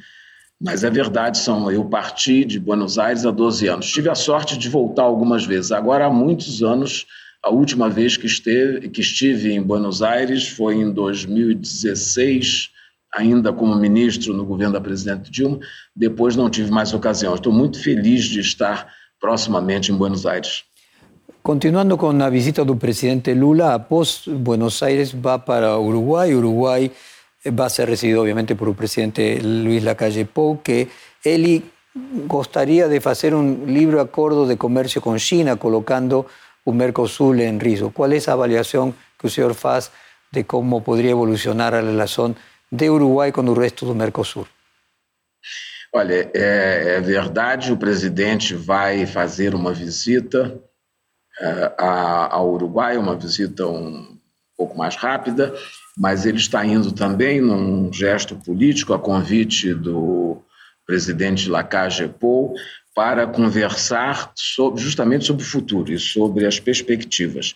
[0.61, 3.93] Mas é verdade, são, eu parti de Buenos Aires há 12 anos.
[3.93, 5.71] Tive a sorte de voltar algumas vezes.
[5.71, 7.07] Agora, há muitos anos,
[7.43, 12.71] a última vez que, esteve, que estive em Buenos Aires foi em 2016,
[13.15, 15.61] ainda como ministro no governo da presidente Dilma.
[15.95, 17.37] Depois não tive mais ocasião.
[17.37, 20.65] Estou muito feliz de estar proximamente em Buenos Aires.
[21.41, 26.35] Continuando com a visita do presidente Lula, após Buenos Aires, vai para Uruguai.
[26.35, 26.91] Uruguai
[27.47, 30.89] va a ser recibido obviamente por el presidente Luis Lacalle Pou, que
[31.25, 31.63] él
[32.27, 36.27] gustaría de hacer un libre acuerdo de comercio con China, colocando
[36.65, 37.91] un Mercosur en riesgo.
[37.91, 39.91] ¿Cuál es la avaliación que el señor hace
[40.31, 42.37] de cómo podría evolucionar la relación
[42.71, 44.47] de Uruguay con el resto del Mercosur?
[45.91, 50.61] Olha, é, é, verdade, o presidente vai fazer uma visita
[51.41, 54.19] é, ao Uruguai, uma visita um
[54.55, 55.55] pouco mais rápida,
[55.99, 60.41] mas ele está indo também num gesto político, a convite do
[60.87, 62.55] presidente Lacage Pou,
[62.95, 67.55] para conversar sobre, justamente sobre o futuro e sobre as perspectivas.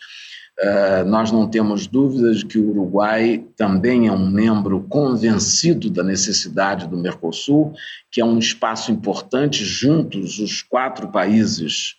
[0.61, 6.03] Uh, nós não temos dúvidas de que o Uruguai também é um membro convencido da
[6.03, 7.73] necessidade do Mercosul,
[8.11, 11.95] que é um espaço importante juntos os quatro países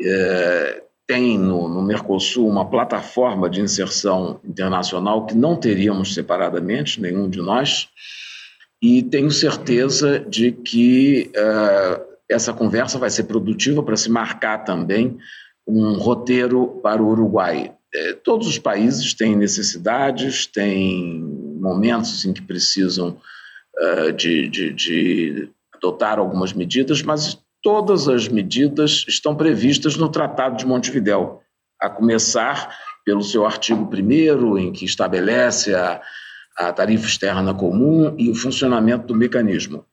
[0.00, 7.28] uh, tem no, no, Mercosul uma plataforma de inserção internacional que não teríamos separadamente, nenhum
[7.28, 7.88] de nós,
[8.80, 15.18] e tenho certeza de que uh, essa conversa vai ser produtiva para se marcar também
[15.66, 17.74] um roteiro para o Uruguai.
[17.94, 21.20] É, todos os países têm necessidades, têm
[21.60, 23.18] momentos em que precisam
[23.78, 30.56] uh, de, de, de adotar algumas medidas, mas todas as medidas estão previstas no Tratado
[30.56, 31.40] de Montevidéu,
[31.80, 36.00] a começar pelo seu artigo 1 em que estabelece a,
[36.56, 39.84] a tarifa externa comum e o funcionamento do mecanismo.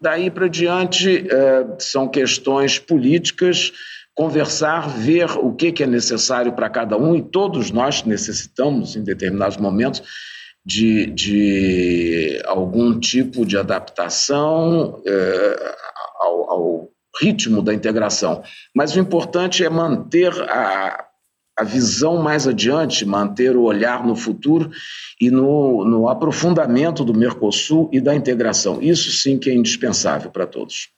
[0.00, 3.72] Daí para diante, eh, são questões políticas
[4.14, 9.04] conversar, ver o que, que é necessário para cada um, e todos nós necessitamos, em
[9.04, 10.02] determinados momentos,
[10.64, 15.76] de, de algum tipo de adaptação é,
[16.18, 16.88] ao, ao
[17.20, 18.42] ritmo da integração.
[18.74, 21.06] Mas o importante é manter a,
[21.58, 24.70] a visão mais adiante, manter o olhar no futuro
[25.20, 28.80] e no, no aprofundamento do Mercosul e da integração.
[28.80, 30.88] Isso sim que é indispensável para todos.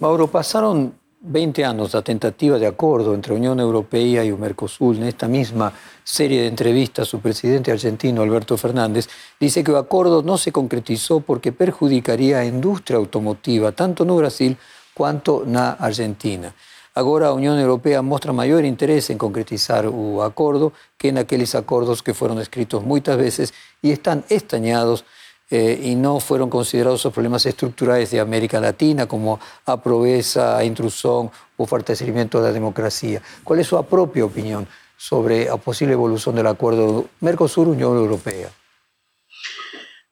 [0.00, 0.92] Mauro, passaram
[1.24, 4.94] 20 anos da tentativa de acordo entre a União Europeia e o Mercosul.
[4.94, 5.72] Nesta mesma
[6.04, 9.08] série de entrevistas, o presidente argentino Alberto Fernández
[9.40, 14.56] disse que o acordo não se concretizou porque perjudicaria a indústria automotiva, tanto no Brasil
[14.92, 16.52] quanto na Argentina.
[16.92, 22.12] Agora a União Europeia mostra maior interesse em concretizar o acordo que naqueles acordos que
[22.12, 25.04] foram escritos muitas vezes e estão estanhados
[25.52, 30.64] eh, y no fueron considerados los problemas estructurales de América Latina como a pobreza, a
[30.64, 33.20] intrusión o fortalecimiento de la democracia.
[33.44, 38.48] ¿Cuál es su propia opinión sobre la posible evolução do acordo Mercosul-União Europeia?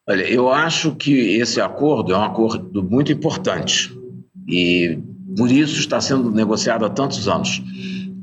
[0.07, 3.91] Olha, eu acho que esse acordo é um acordo muito importante
[4.47, 4.99] e
[5.39, 7.63] por isso está sendo negociado há tantos anos.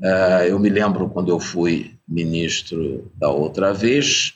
[0.03, 4.33] Eh, eu me lembro quando eu fui ministro da outra vez,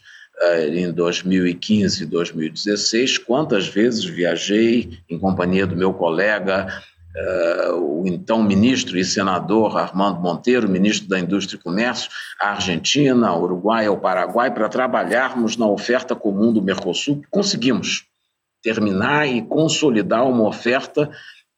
[0.68, 6.68] em 2015 e 2016, quantas vezes viajei em companhia do meu colega,
[7.16, 13.28] uh, o então ministro e senador Armando Monteiro, ministro da Indústria e Comércio, à Argentina,
[13.28, 17.22] ao Uruguai, ao Paraguai, para trabalharmos na oferta comum do Mercosul.
[17.30, 18.06] Conseguimos
[18.64, 21.10] terminar e consolidar uma oferta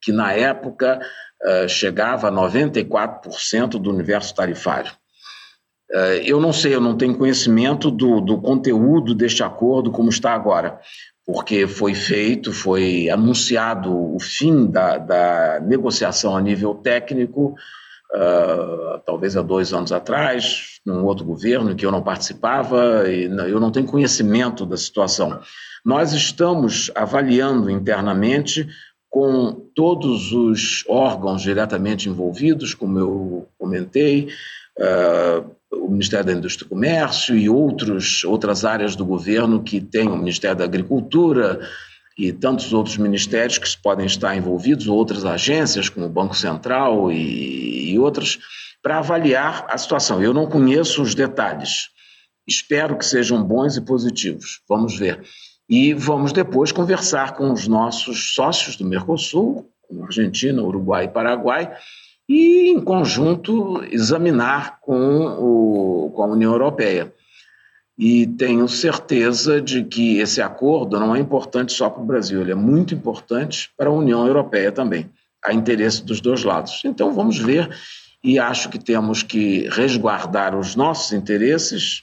[0.01, 0.99] que, na época,
[1.41, 4.91] uh, chegava a 94% do universo tarifário.
[5.93, 10.33] Eh, eu não sei, eu não tenho conhecimento do, do conteúdo deste acordo como está
[10.33, 10.79] agora,
[11.25, 17.55] porque foi feito, foi anunciado o fim da, da negociação a nível técnico,
[18.13, 23.59] uh, talvez há dois anos atrás, num outro governo que eu não participava, e eu
[23.59, 25.39] não tenho conhecimento da situação.
[25.85, 28.67] Nós estamos avaliando internamente
[29.09, 34.27] com todos os órgãos diretamente envolvidos, como eu comentei,
[34.79, 35.49] uh,
[35.81, 40.17] o Ministério da Indústria e Comércio e outros, outras áreas do governo que têm o
[40.17, 41.59] Ministério da Agricultura
[42.17, 47.91] e tantos outros ministérios que podem estar envolvidos, outras agências, como o Banco Central e,
[47.91, 48.37] e outras,
[48.81, 50.21] para avaliar a situação.
[50.21, 51.89] Eu não conheço os detalhes.
[52.47, 54.61] Espero que sejam bons e positivos.
[54.67, 55.21] Vamos ver.
[55.67, 59.69] E vamos depois conversar com os nossos sócios do Mercosul,
[60.01, 61.71] Argentina, Uruguai e Paraguai,
[62.33, 67.13] e, em conjunto, examinar com, o, com a União Europeia.
[67.95, 72.51] E tenho certeza de que esse acordo não é importante só para o Brasil, ele
[72.51, 75.11] é muito importante para a União Europeia também.
[75.45, 76.81] Há interesse dos dois lados.
[76.83, 77.69] Então, vamos ver,
[78.23, 82.01] e acho que temos que resguardar os nossos interesses,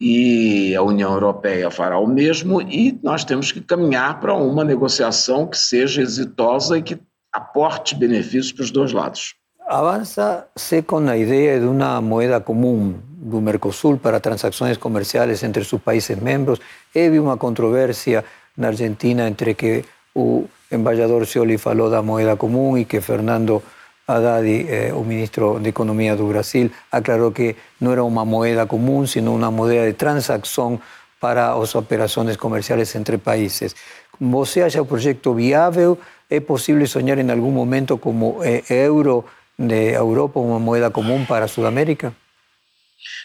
[0.00, 5.46] e a União Europeia fará o mesmo, e nós temos que caminhar para uma negociação
[5.46, 6.98] que seja exitosa e que
[7.32, 9.40] aporte benefícios para os dois lados.
[9.72, 15.80] Avança-se com a ideia de uma moeda comum do Mercosul para transações comerciais entre seus
[15.80, 16.60] países membros.
[16.94, 18.22] Houve uma controvérsia
[18.54, 19.82] na Argentina entre que
[20.14, 23.62] o embaixador Scioli falou da moeda comum e que Fernando
[24.06, 29.34] Haddad, eh, ministro de Economia do Brasil, aclarou que não era uma moeda comum, sino
[29.34, 30.78] uma moeda de transação
[31.18, 33.74] para as operações comerciais entre países.
[34.20, 35.98] Você acha o projeto viável?
[36.28, 39.24] É possível sonhar em algum momento como eh, euro
[39.62, 42.14] de Europa uma moeda comum para a Sudamérica?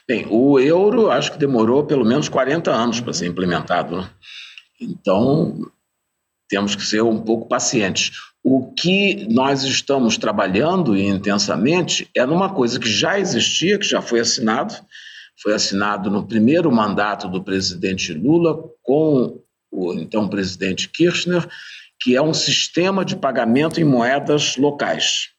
[0.08, 3.98] Bem, o euro acho que demorou pelo menos 40 anos para ser implementado.
[3.98, 4.10] Né?
[4.80, 5.70] Então,
[6.50, 8.12] temos que ser um pouco pacientes.
[8.44, 14.22] O que nós estamos trabalhando intensamente é numa coisa que já existia, que já foi
[14.22, 14.74] assinado,
[15.42, 21.48] foi assinado no primeiro mandato do presidente Lula com o então presidente Kirchner,
[22.00, 25.30] que é um sistema de pagamento em moedas locais.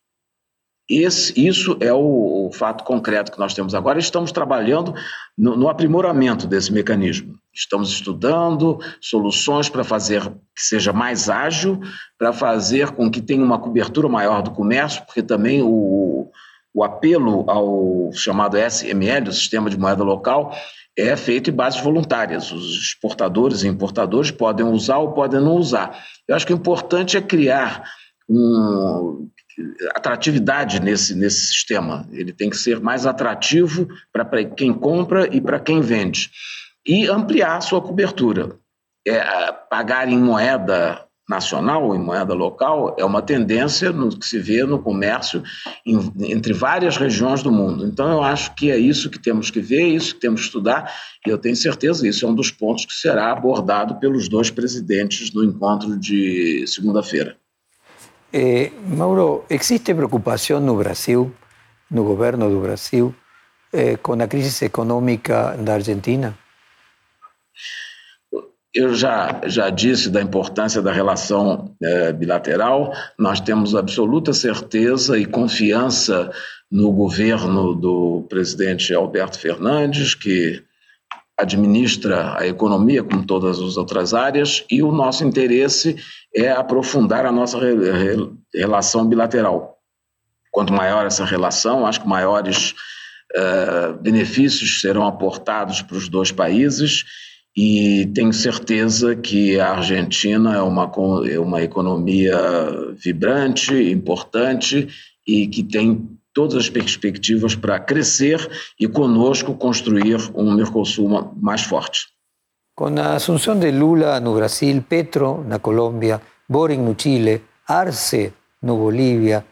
[0.89, 3.99] Esse, isso é o, o, fato concreto que nós temos agora.
[3.99, 4.95] Estamos trabalhando
[5.37, 7.35] no, no aprimoramento desse mecanismo.
[7.53, 11.79] Estamos estudando soluções para fazer que seja mais ágil,
[12.19, 16.31] para fazer com que tenha uma cobertura maior do comércio, porque também o,
[16.73, 20.55] o apelo ao chamado SML, o Sistema de Moeda Local,
[20.97, 22.51] é feito em bases voluntárias.
[22.51, 26.03] Os exportadores e importadores podem usar ou podem não usar.
[26.27, 27.85] Eu acho que o importante é criar
[28.29, 29.29] um,
[29.95, 32.09] atratividade nesse, nesse sistema.
[32.13, 36.31] Ele tem que ser mais atrativo para quem compra e para quem vende.
[36.87, 38.57] E ampliar sua cobertura.
[39.07, 44.65] É, pagar em moeda nacional, em moeda local, é uma tendência no que se vê
[44.65, 45.43] no comércio
[45.85, 45.99] em,
[46.33, 47.87] entre várias regiões do mundo.
[47.87, 50.91] Então, eu acho que é isso que temos que ver, isso que temos que estudar,
[51.27, 55.33] e eu tenho certeza isso é um dos pontos que será abordado pelos dois presidentes
[55.33, 57.37] no encontro de segunda-feira.
[58.33, 61.33] Eh, Mauro, existe preocupação no Brasil,
[61.91, 63.15] no governo do Brasil,
[63.73, 66.37] eh, com a crise econômica da Argentina?
[68.75, 75.25] Eu já, já disse da importância da relação é, bilateral, nós temos absoluta certeza e
[75.25, 76.31] confiança
[76.71, 80.63] no governo do presidente Alberto Fernandes, que
[81.39, 85.97] administra a economia como todas as outras áreas, e o nosso interesse
[86.35, 89.79] é aprofundar a nossa re, re, relação bilateral.
[90.51, 92.75] Quanto maior essa relação, acho que maiores
[93.35, 97.05] é, benefícios serão aportados para os dois países
[97.57, 100.91] e tenho certeza que a Argentina é uma,
[101.31, 102.37] é uma economia
[102.95, 104.89] vibrante, importante
[105.27, 108.39] e que tem todas as perspectivas para crescer
[108.79, 112.07] e conosco construir um Mercosul mais forte.
[112.77, 118.33] Com a assunção de Lula no Brasil, Petro na Colômbia, Boric no Chile, Arce
[118.63, 119.45] no Bolívia,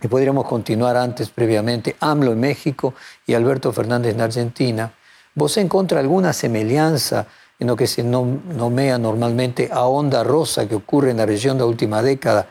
[0.00, 2.94] e poderíamos continuar antes, previamente, AMLO em México
[3.26, 4.92] e Alberto Fernández na Argentina,
[5.34, 7.26] ¿Vos encuentra alguna semejanza
[7.58, 11.64] en lo que se nomea normalmente a onda rosa que ocurre en la región de
[11.64, 12.46] la última década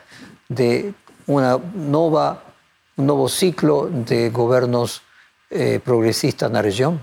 [0.50, 0.92] de
[1.26, 2.43] una nova,
[2.96, 5.02] un nuevo ciclo de gobiernos
[5.50, 7.00] eh, progressistas na região?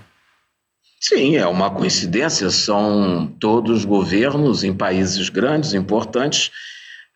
[1.00, 2.48] Sim, é uma coincidência.
[2.50, 6.50] São todos governos em países grandes, importantes,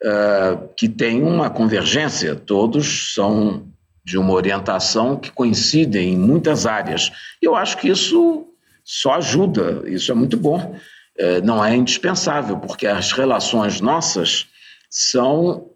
[0.03, 2.35] uh, que têm uma convergência.
[2.35, 3.65] Todos são
[4.05, 7.13] de uma orientação que coincide em muitas áreas.
[7.41, 8.47] Eu acho que isso
[8.85, 10.77] só ajuda, isso é muito bom.
[11.19, 14.47] É, não é indispensável, porque as relações nossas
[14.91, 15.71] são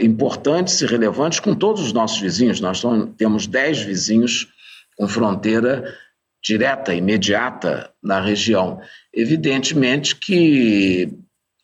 [0.00, 2.60] importantes e relevantes com todos os nossos vizinhos.
[2.60, 2.82] Nós
[3.16, 4.48] temos dez vizinhos
[4.96, 5.94] com fronteira
[6.42, 8.80] direta, imediata na região.
[9.12, 11.12] Evidentemente que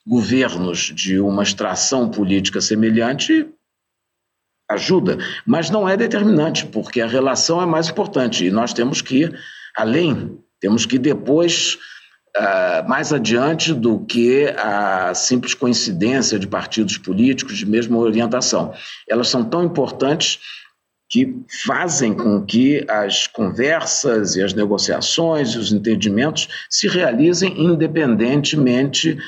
[0.07, 3.49] governos de uma extração política semelhante
[4.69, 9.31] ajuda, mas não é determinante, porque a relação é mais importante e nós temos que,
[9.77, 11.79] além temos que depois,
[12.37, 18.73] uh, mais adiante do que a simples coincidência de partidos políticos de mesma orientação.
[19.09, 20.39] Elas são tão importantes
[21.11, 29.19] que fazem com que as conversas e as negociações e os entendimentos se realizem independentemente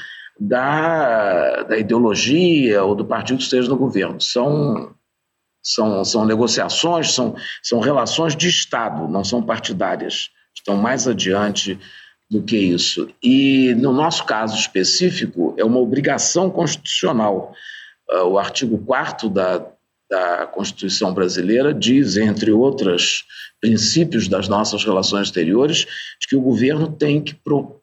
[0.40, 4.18] da, da ideologia ou do partido que esteja no governo.
[4.18, 4.94] São,
[5.62, 11.78] são, são negociações, são, são relações de Estado, não são partidárias estão mais adiante
[12.30, 13.08] do que isso.
[13.22, 17.54] E, no nosso caso específico, é uma obrigação constitucional.
[18.10, 19.64] Ah, o artigo 4 da,
[20.10, 23.24] da Constituição brasileira diz, entre outros
[23.60, 25.86] princípios das nossas relações exteriores,
[26.28, 27.80] que o governo tem que pro,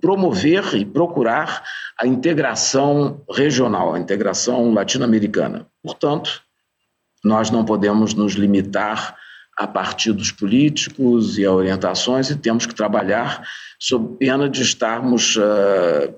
[0.00, 1.62] promover e procurar
[1.98, 5.66] a integração regional, a integração latino-americana.
[5.82, 6.42] Portanto,
[7.22, 9.16] nós não podemos nos limitar
[9.60, 13.42] a partidos políticos e a orientações e temos que trabalhar
[13.78, 16.14] sob pena de estarmos uh,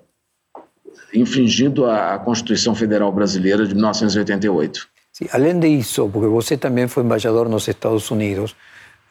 [1.13, 4.87] infringindo a Constituição Federal Brasileira de 1988.
[5.13, 8.55] Sí, além disso, porque você também foi embaixador nos Estados Unidos,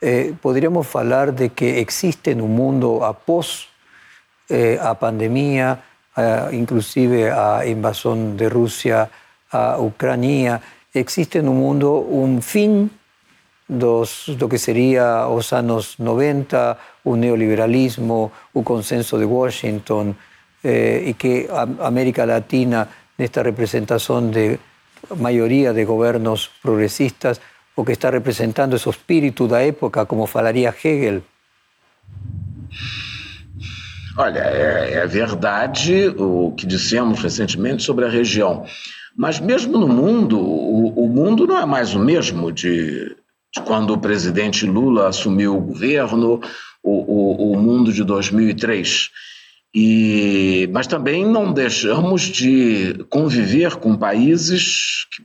[0.01, 3.67] eh, poderíamos falar de que existe no mundo após
[4.49, 5.77] eh, a pandemia,
[6.17, 9.11] eh, inclusive a invasão de Rússia
[9.51, 10.61] à Ucrânia,
[10.95, 12.89] existe no mundo um fim
[13.71, 20.15] dos, lo que sería los años 90, un neoliberalismo, un consenso de Washington,
[20.63, 21.49] eh, y que
[21.79, 24.59] América Latina, en esta representación de
[25.17, 27.41] mayoría de gobiernos progresistas,
[27.73, 31.23] o que está representando ese espíritu da época, como falaria Hegel?
[34.17, 38.65] Olha, é, é, verdade o que dissemos recentemente sobre a região.
[39.15, 43.15] Mas mesmo no mundo, o, o mundo não é mais o mesmo de
[43.59, 46.39] quando o presidente Lula assumiu o governo,
[46.81, 49.09] o, o, o mundo de 2003.
[49.73, 55.23] E, mas também não deixamos de conviver com países que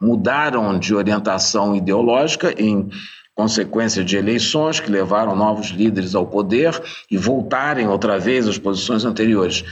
[0.00, 2.90] mudaram de orientação ideológica em
[3.34, 6.80] consequência de eleições que levaram novos líderes ao poder
[7.10, 9.64] e voltarem outra vez às posições anteriores.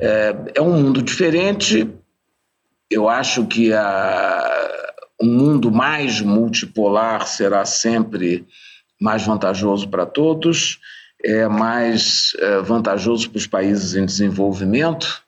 [0.00, 1.88] É, é um mundo diferente.
[2.90, 4.83] Eu acho que a,
[5.20, 8.46] um mundo mais multipolar será sempre
[9.00, 10.78] mais vantajoso para todos,
[11.22, 15.24] é mais é, vantajoso para os países em desenvolvimento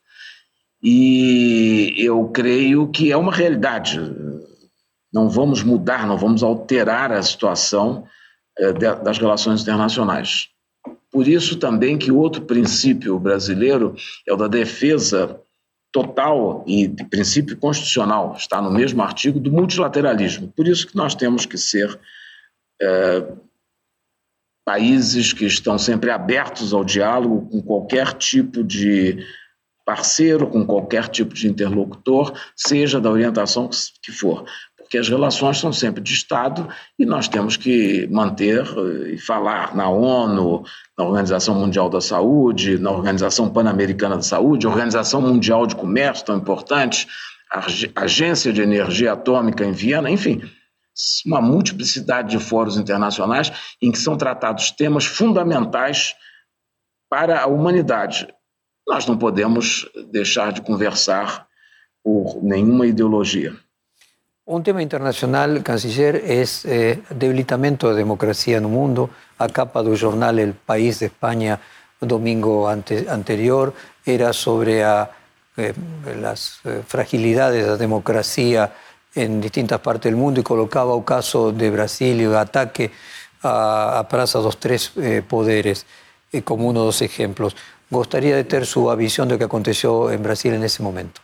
[0.83, 3.99] e eu creio que é uma realidade.
[5.13, 8.07] Não vamos mudar, não vamos alterar a situação
[8.59, 10.49] eh, das relações internacionais.
[11.11, 13.95] Por isso também que outro princípio brasileiro
[14.29, 15.41] é o da defesa
[15.93, 20.53] total e de princípio constitucional, está no mesmo artigo do multilateralismo.
[20.55, 21.99] Por isso que nós temos que ser
[22.81, 23.33] é,
[24.65, 29.25] países que estão sempre abertos ao diálogo com qualquer tipo de
[29.87, 33.71] parceiro, com qualquer tipo de interlocutor, seja da orientação
[34.03, 34.45] que for
[34.87, 39.75] porque as relações são sempre de Estado e nós temos que manter eh, e falar
[39.75, 40.63] na ONU,
[40.97, 46.37] na Organização Mundial da Saúde, na Organização Pan-Americana da Saúde, Organização Mundial de Comércio, tão
[46.37, 47.09] importante,
[47.97, 50.41] Agência de Energia Atômica em Viena, enfim,
[51.27, 56.15] uma multiplicidade de fóruns internacionais em que são tratados temas fundamentais
[57.11, 58.29] para a humanidade.
[58.87, 61.47] Nós não podemos deixar de conversar
[62.05, 63.53] por nenhuma ideologia.
[64.49, 69.11] Un tema internacional, canciller, es eh, debilitamiento de democracia no mundo.
[69.43, 71.59] A capa do jornal El País de España,
[71.99, 73.75] domingo ante, anterior,
[74.07, 75.75] era sobre eh,
[76.23, 78.73] las eh, fragilidades de la democracia
[79.17, 82.93] en distintas partes del mundo y colocaba el caso de Brasil y el ataque
[83.43, 84.93] a, a Praza dos Tres
[85.27, 85.87] Poderes
[86.45, 87.57] como uno de los ejemplos.
[87.91, 91.21] Gostaria de ter sua visión de lo que aconteció en Brasil en ese momento.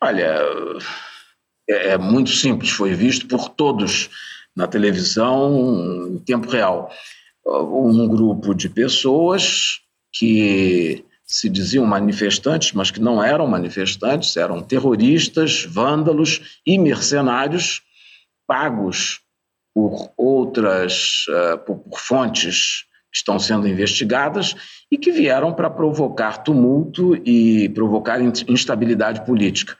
[0.00, 0.38] Olha,
[1.68, 4.08] é, é muito simples, foi visto por todos
[4.56, 6.90] na televisão em tempo real.
[7.46, 9.80] Um grupo de pessoas
[10.12, 17.82] que se diziam manifestantes, mas que não eram manifestantes, eram terroristas, vândalos e mercenários
[18.46, 19.20] pagos
[19.74, 24.56] por outras, uh, por, por, fontes que estão sendo investigadas
[24.90, 29.76] e que vieram para provocar tumulto e provocar instabilidade política.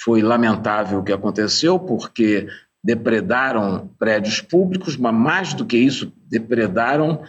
[0.00, 2.48] Foi lamentável o que aconteceu, porque
[2.82, 7.22] depredaram prédios públicos, mas mais do que isso, depredaram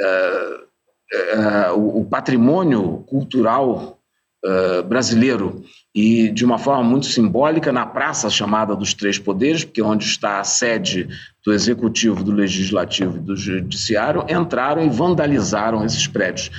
[0.00, 0.70] uh,
[1.14, 4.00] uh, o, o, patrimônio cultural
[4.44, 5.62] uh, brasileiro.
[5.94, 10.04] E, de uma forma muito simbólica, na praça chamada dos Três Poderes, porque é onde
[10.04, 11.08] está a sede
[11.44, 16.50] do Executivo, do Legislativo e do Judiciário, entraram e vandalizaram esses prédios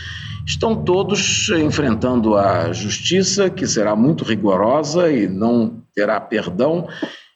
[0.45, 6.87] estão todos enfrentando a justiça, que será muito rigorosa e não terá perdão,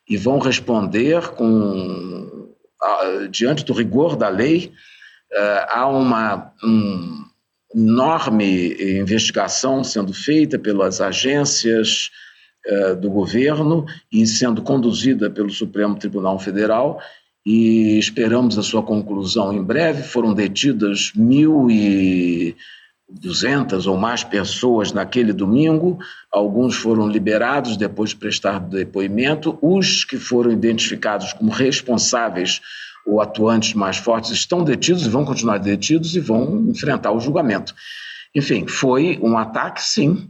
[0.07, 2.55] e vão responder com
[3.29, 4.71] diante do rigor da lei.
[5.31, 7.25] Uh, há uma um,
[7.73, 12.09] enorme investigação sendo feita pelas agências
[12.67, 16.99] uh, do governo e sendo conduzida pelo Supremo Tribunal Federal
[17.45, 20.03] e esperamos a sua conclusão em breve.
[20.03, 22.55] Foram detidas mil e
[23.09, 25.99] 200 ou mais pessoas naquele domingo,
[26.31, 32.61] alguns foram liberados depois de prestar depoimento, os que foram identificados como responsáveis
[33.05, 37.75] ou atuantes mais fortes estão detidos e vão continuar detidos e vão enfrentar o julgamento.
[38.33, 40.27] Enfim, foi um ataque, sim,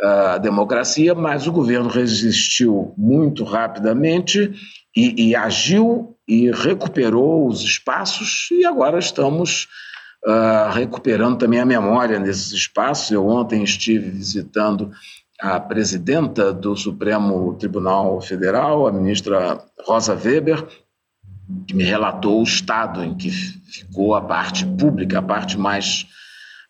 [0.00, 4.52] à democracia, mas o governo resistiu muito rapidamente
[4.94, 9.68] e, e agiu e recuperou os espaços e agora estamos
[10.26, 13.10] uh, recuperando também a memória nesses espaços.
[13.10, 14.90] Eu ontem estive visitando
[15.40, 20.66] a presidenta do Supremo Tribunal Federal, a ministra Rosa Weber,
[21.66, 26.06] que me relatou o estado em que ficou a parte pública, a parte mais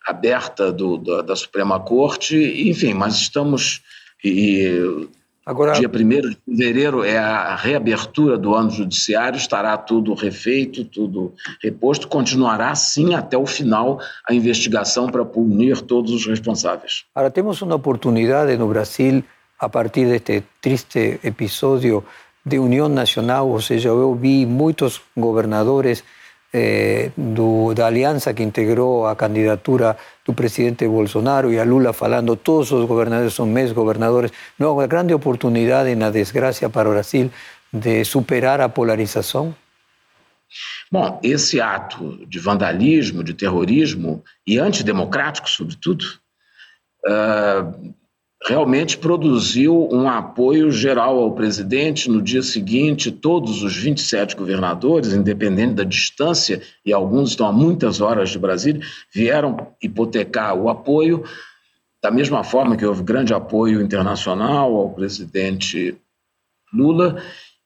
[0.07, 2.69] aberta do, da, da Suprema Corte.
[2.69, 3.81] Enfim, mas estamos.
[4.23, 5.07] E,
[5.49, 11.33] Agora, dia 1 de fevereiro é a reabertura do ano judiciário, estará tudo refeito, tudo
[11.59, 17.05] reposto, continuará sim até o final a investigação para punir todos os responsáveis.
[17.15, 19.23] Agora temos uma oportunidade no Brasil,
[19.59, 22.05] a partir deste triste episódio
[22.45, 26.03] de união nacional, ou seja, eu vi muitos governadores
[26.53, 29.95] eh, do, da aliança que integrou a candidatura
[30.25, 34.31] do presidente Bolsonaro e a Lula falando, todos os governadores são meus governadores.
[34.57, 37.29] Não uma grande oportunidade na desgraça para o Brasil
[37.71, 39.55] de superar a polarização?
[40.91, 46.03] Bom, esse ato de vandalismo, de terrorismo e antidemocrático, sobretudo,
[47.05, 47.93] uh,
[48.45, 52.09] realmente produziu um apoio geral ao presidente.
[52.09, 57.99] No dia seguinte, todos os 27 governadores, independente da distância, e alguns estão a muitas
[57.99, 58.81] horas de Brasília,
[59.13, 61.23] vieram hipotecar o apoio,
[62.01, 65.97] da mesma forma que houve grande apoio internacional ao presidente
[66.73, 67.21] Lula.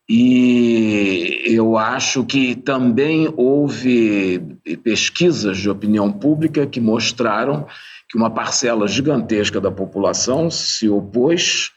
[0.10, 4.42] E eu acho que também houve
[4.84, 7.66] pesquisas de opinião pública que mostraram
[8.14, 11.72] que uma parcela gigantesca da população se opôs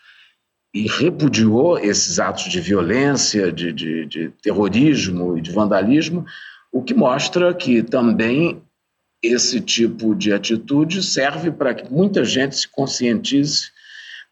[0.74, 6.26] e repudiou esses atos de violência, de, de, de terrorismo e de vandalismo,
[6.70, 8.62] o que mostra que também
[9.22, 13.70] esse tipo de atitude serve para que muita gente se conscientize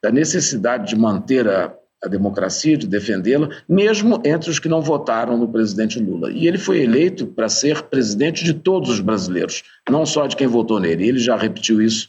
[0.03, 1.75] da necessidade de manter a,
[2.05, 6.31] a democracia, de defendê-la, mesmo entre os que não votaram no presidente Lula.
[6.31, 10.47] E ele foi eleito para ser presidente de todos os brasileiros, não só de quem
[10.47, 11.09] votou nele.
[11.09, 12.09] Ele já repetiu isso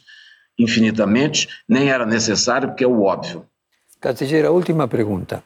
[0.58, 3.46] infinitamente, nem era necessário, porque é o óbvio.
[4.00, 5.42] Canciller, a última pergunta.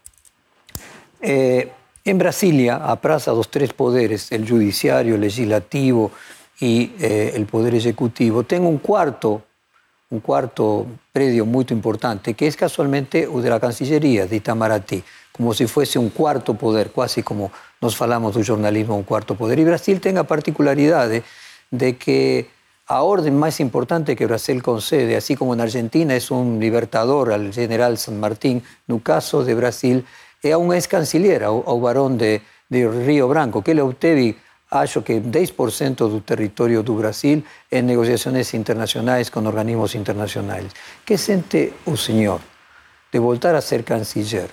[1.20, 1.68] Eh,
[2.04, 6.10] en Brasilia, a Praça dos Tres Poderes, el judiciario, el legislativo
[6.60, 9.42] y eh, el poder ejecutivo, tem un cuarto,
[10.10, 15.02] un cuarto predio muy importante, que es casualmente o de la Cancillería de Itamaraty,
[15.32, 17.50] como si fuese un cuarto poder, casi como
[17.80, 19.58] nos falamos do jornalismo, un cuarto poder.
[19.58, 21.22] Y Brasil tem a particularidade
[21.70, 22.50] de que
[22.90, 27.54] a orden más importante que Brasil concede, así como en Argentina es un libertador al
[27.54, 30.04] general San Martín, no caso de Brasil
[30.42, 34.34] é un ex-canciller, ao, ao barón de, de Río Branco, que ele obteve,
[34.70, 40.72] acho que 10% do território do Brasil em negociações internacionais com organismos internacionais.
[41.04, 42.40] Que sente o senhor
[43.12, 44.50] de voltar a ser canciller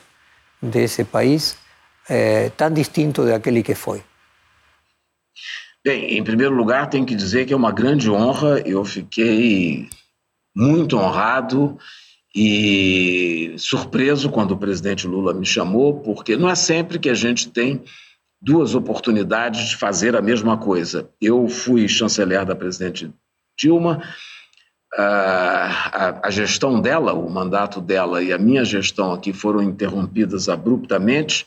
[0.61, 1.57] desse país
[2.09, 4.01] eh, tão distinto daquele que foi?
[5.85, 8.59] Bem, em primeiro lugar, tenho que dizer que é uma grande honra.
[8.65, 9.87] Eu fiquei
[10.55, 11.77] muito honrado
[12.35, 17.49] e surpreso quando o presidente Lula me chamou, porque não é sempre que a gente
[17.49, 17.83] tem
[18.41, 21.09] duas oportunidades de fazer a mesma coisa.
[21.19, 23.11] Eu fui chanceler da presidente
[23.57, 24.03] Dilma,
[24.95, 31.45] a, a, gestão dela, o mandato dela e a minha gestão aqui foram interrompidas abruptamente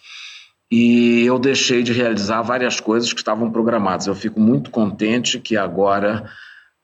[0.70, 4.07] e eu deixei de realizar várias coisas que estavam programadas.
[4.07, 6.30] Eu fico muito contente que agora,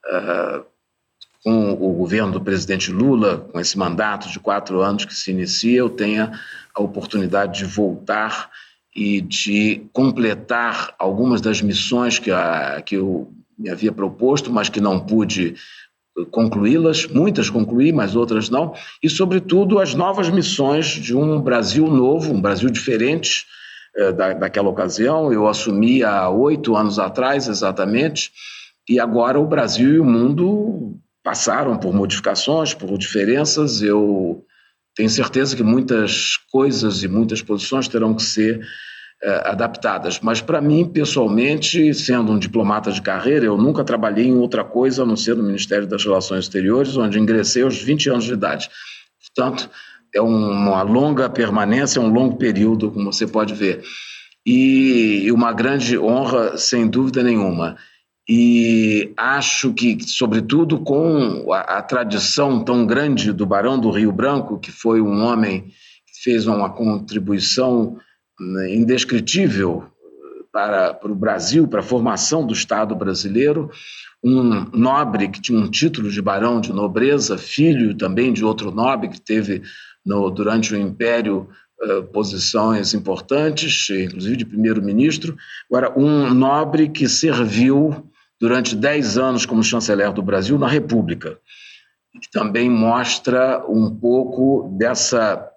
[0.06, 0.64] uh,
[1.44, 5.78] com o governo do presidente Lula, com esse mandato de quatro anos que se inicia,
[5.78, 6.32] eu tenha
[6.74, 8.50] a oportunidade de voltar
[8.96, 14.80] e de completar algumas das missões que, a, que eu me havia proposto, mas que
[14.80, 15.54] não pude
[16.30, 18.72] concluí-las, muitas concluí, mas outras não,
[19.02, 23.44] e, sobretudo, as novas missões de um Brasil novo, um Brasil diferente,
[23.94, 25.30] é, da, daquela ocasião.
[25.30, 28.30] Eu assumi há oito anos atrás, exatamente,
[28.88, 33.82] e agora o Brasil e o mundo passaram por modificações, por diferenças.
[33.82, 34.45] Eu
[34.96, 38.66] tenho certeza que muitas coisas e muitas posições terão que ser
[39.22, 40.18] é, adaptadas.
[40.20, 45.02] Mas, para mim, pessoalmente, sendo um diplomata de carreira, eu nunca trabalhei em outra coisa
[45.02, 48.70] a não ser no Ministério das Relações Exteriores, onde ingressei aos 20 anos de idade.
[49.20, 49.70] Portanto,
[50.14, 53.82] é uma longa permanência, é um longo período, como você pode ver.
[54.46, 57.76] E uma grande honra, sem dúvida nenhuma.
[58.28, 64.58] E acho que, sobretudo com a, a tradição tão grande do Barão do Rio Branco,
[64.58, 67.96] que foi um homem que fez uma contribuição
[68.40, 69.84] né, indescritível
[70.52, 73.70] para, para o Brasil, para a formação do Estado brasileiro,
[74.24, 79.08] um nobre que tinha um título de barão de nobreza, filho também de outro nobre
[79.08, 79.62] que teve
[80.04, 81.48] no, durante o Império
[81.80, 85.36] uh, posições importantes, inclusive de primeiro-ministro.
[85.70, 88.10] Agora, um nobre que serviu
[88.40, 91.38] durante dez anos como chanceler do Brasil na República,
[92.20, 95.50] que também mostra um pouco dessa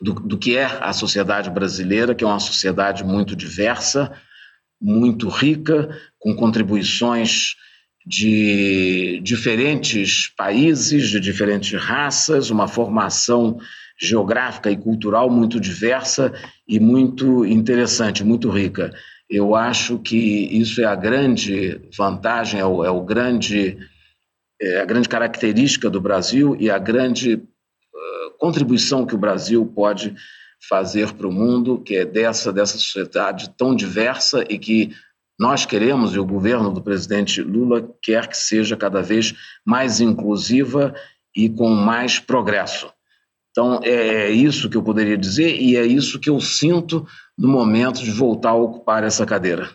[0.00, 4.12] do, do, que é a sociedade brasileira, que é uma sociedade muito diversa,
[4.80, 5.88] muito rica,
[6.18, 7.54] com contribuições
[8.06, 13.58] de diferentes países, de diferentes raças, uma formação
[13.98, 16.32] geográfica e cultural muito diversa
[16.68, 18.92] e muito interessante, muito rica.
[19.28, 23.78] Eu acho que isso é a grande vantagem, é, o, é o grande,
[24.60, 30.14] é a grande característica do Brasil e a grande uh, contribuição que o Brasil pode
[30.68, 34.94] fazer para o mundo, que é dessa, dessa sociedade tão diversa e que
[35.38, 40.94] nós queremos, e o governo do presidente Lula quer que seja cada vez mais inclusiva
[41.34, 42.92] e com mais progresso.
[43.50, 47.06] Então, é isso que eu poderia dizer e é isso que eu sinto
[47.36, 49.70] no momento de voltar a ocupar essa cadeira.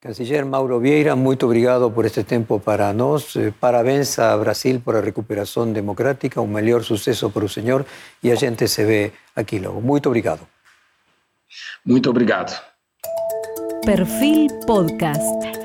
[0.00, 3.36] Canciller Mauro Vieira, muito obrigado por este tempo para nós.
[3.36, 7.86] Eh, parabéns a Brasil por a recuperação democrática, um melhor sucesso para o senhor
[8.20, 9.80] e a gente se vê aqui logo.
[9.80, 10.40] Muito obrigado.
[11.86, 12.60] Muito obrigado.
[13.84, 15.61] Perfil Podcast.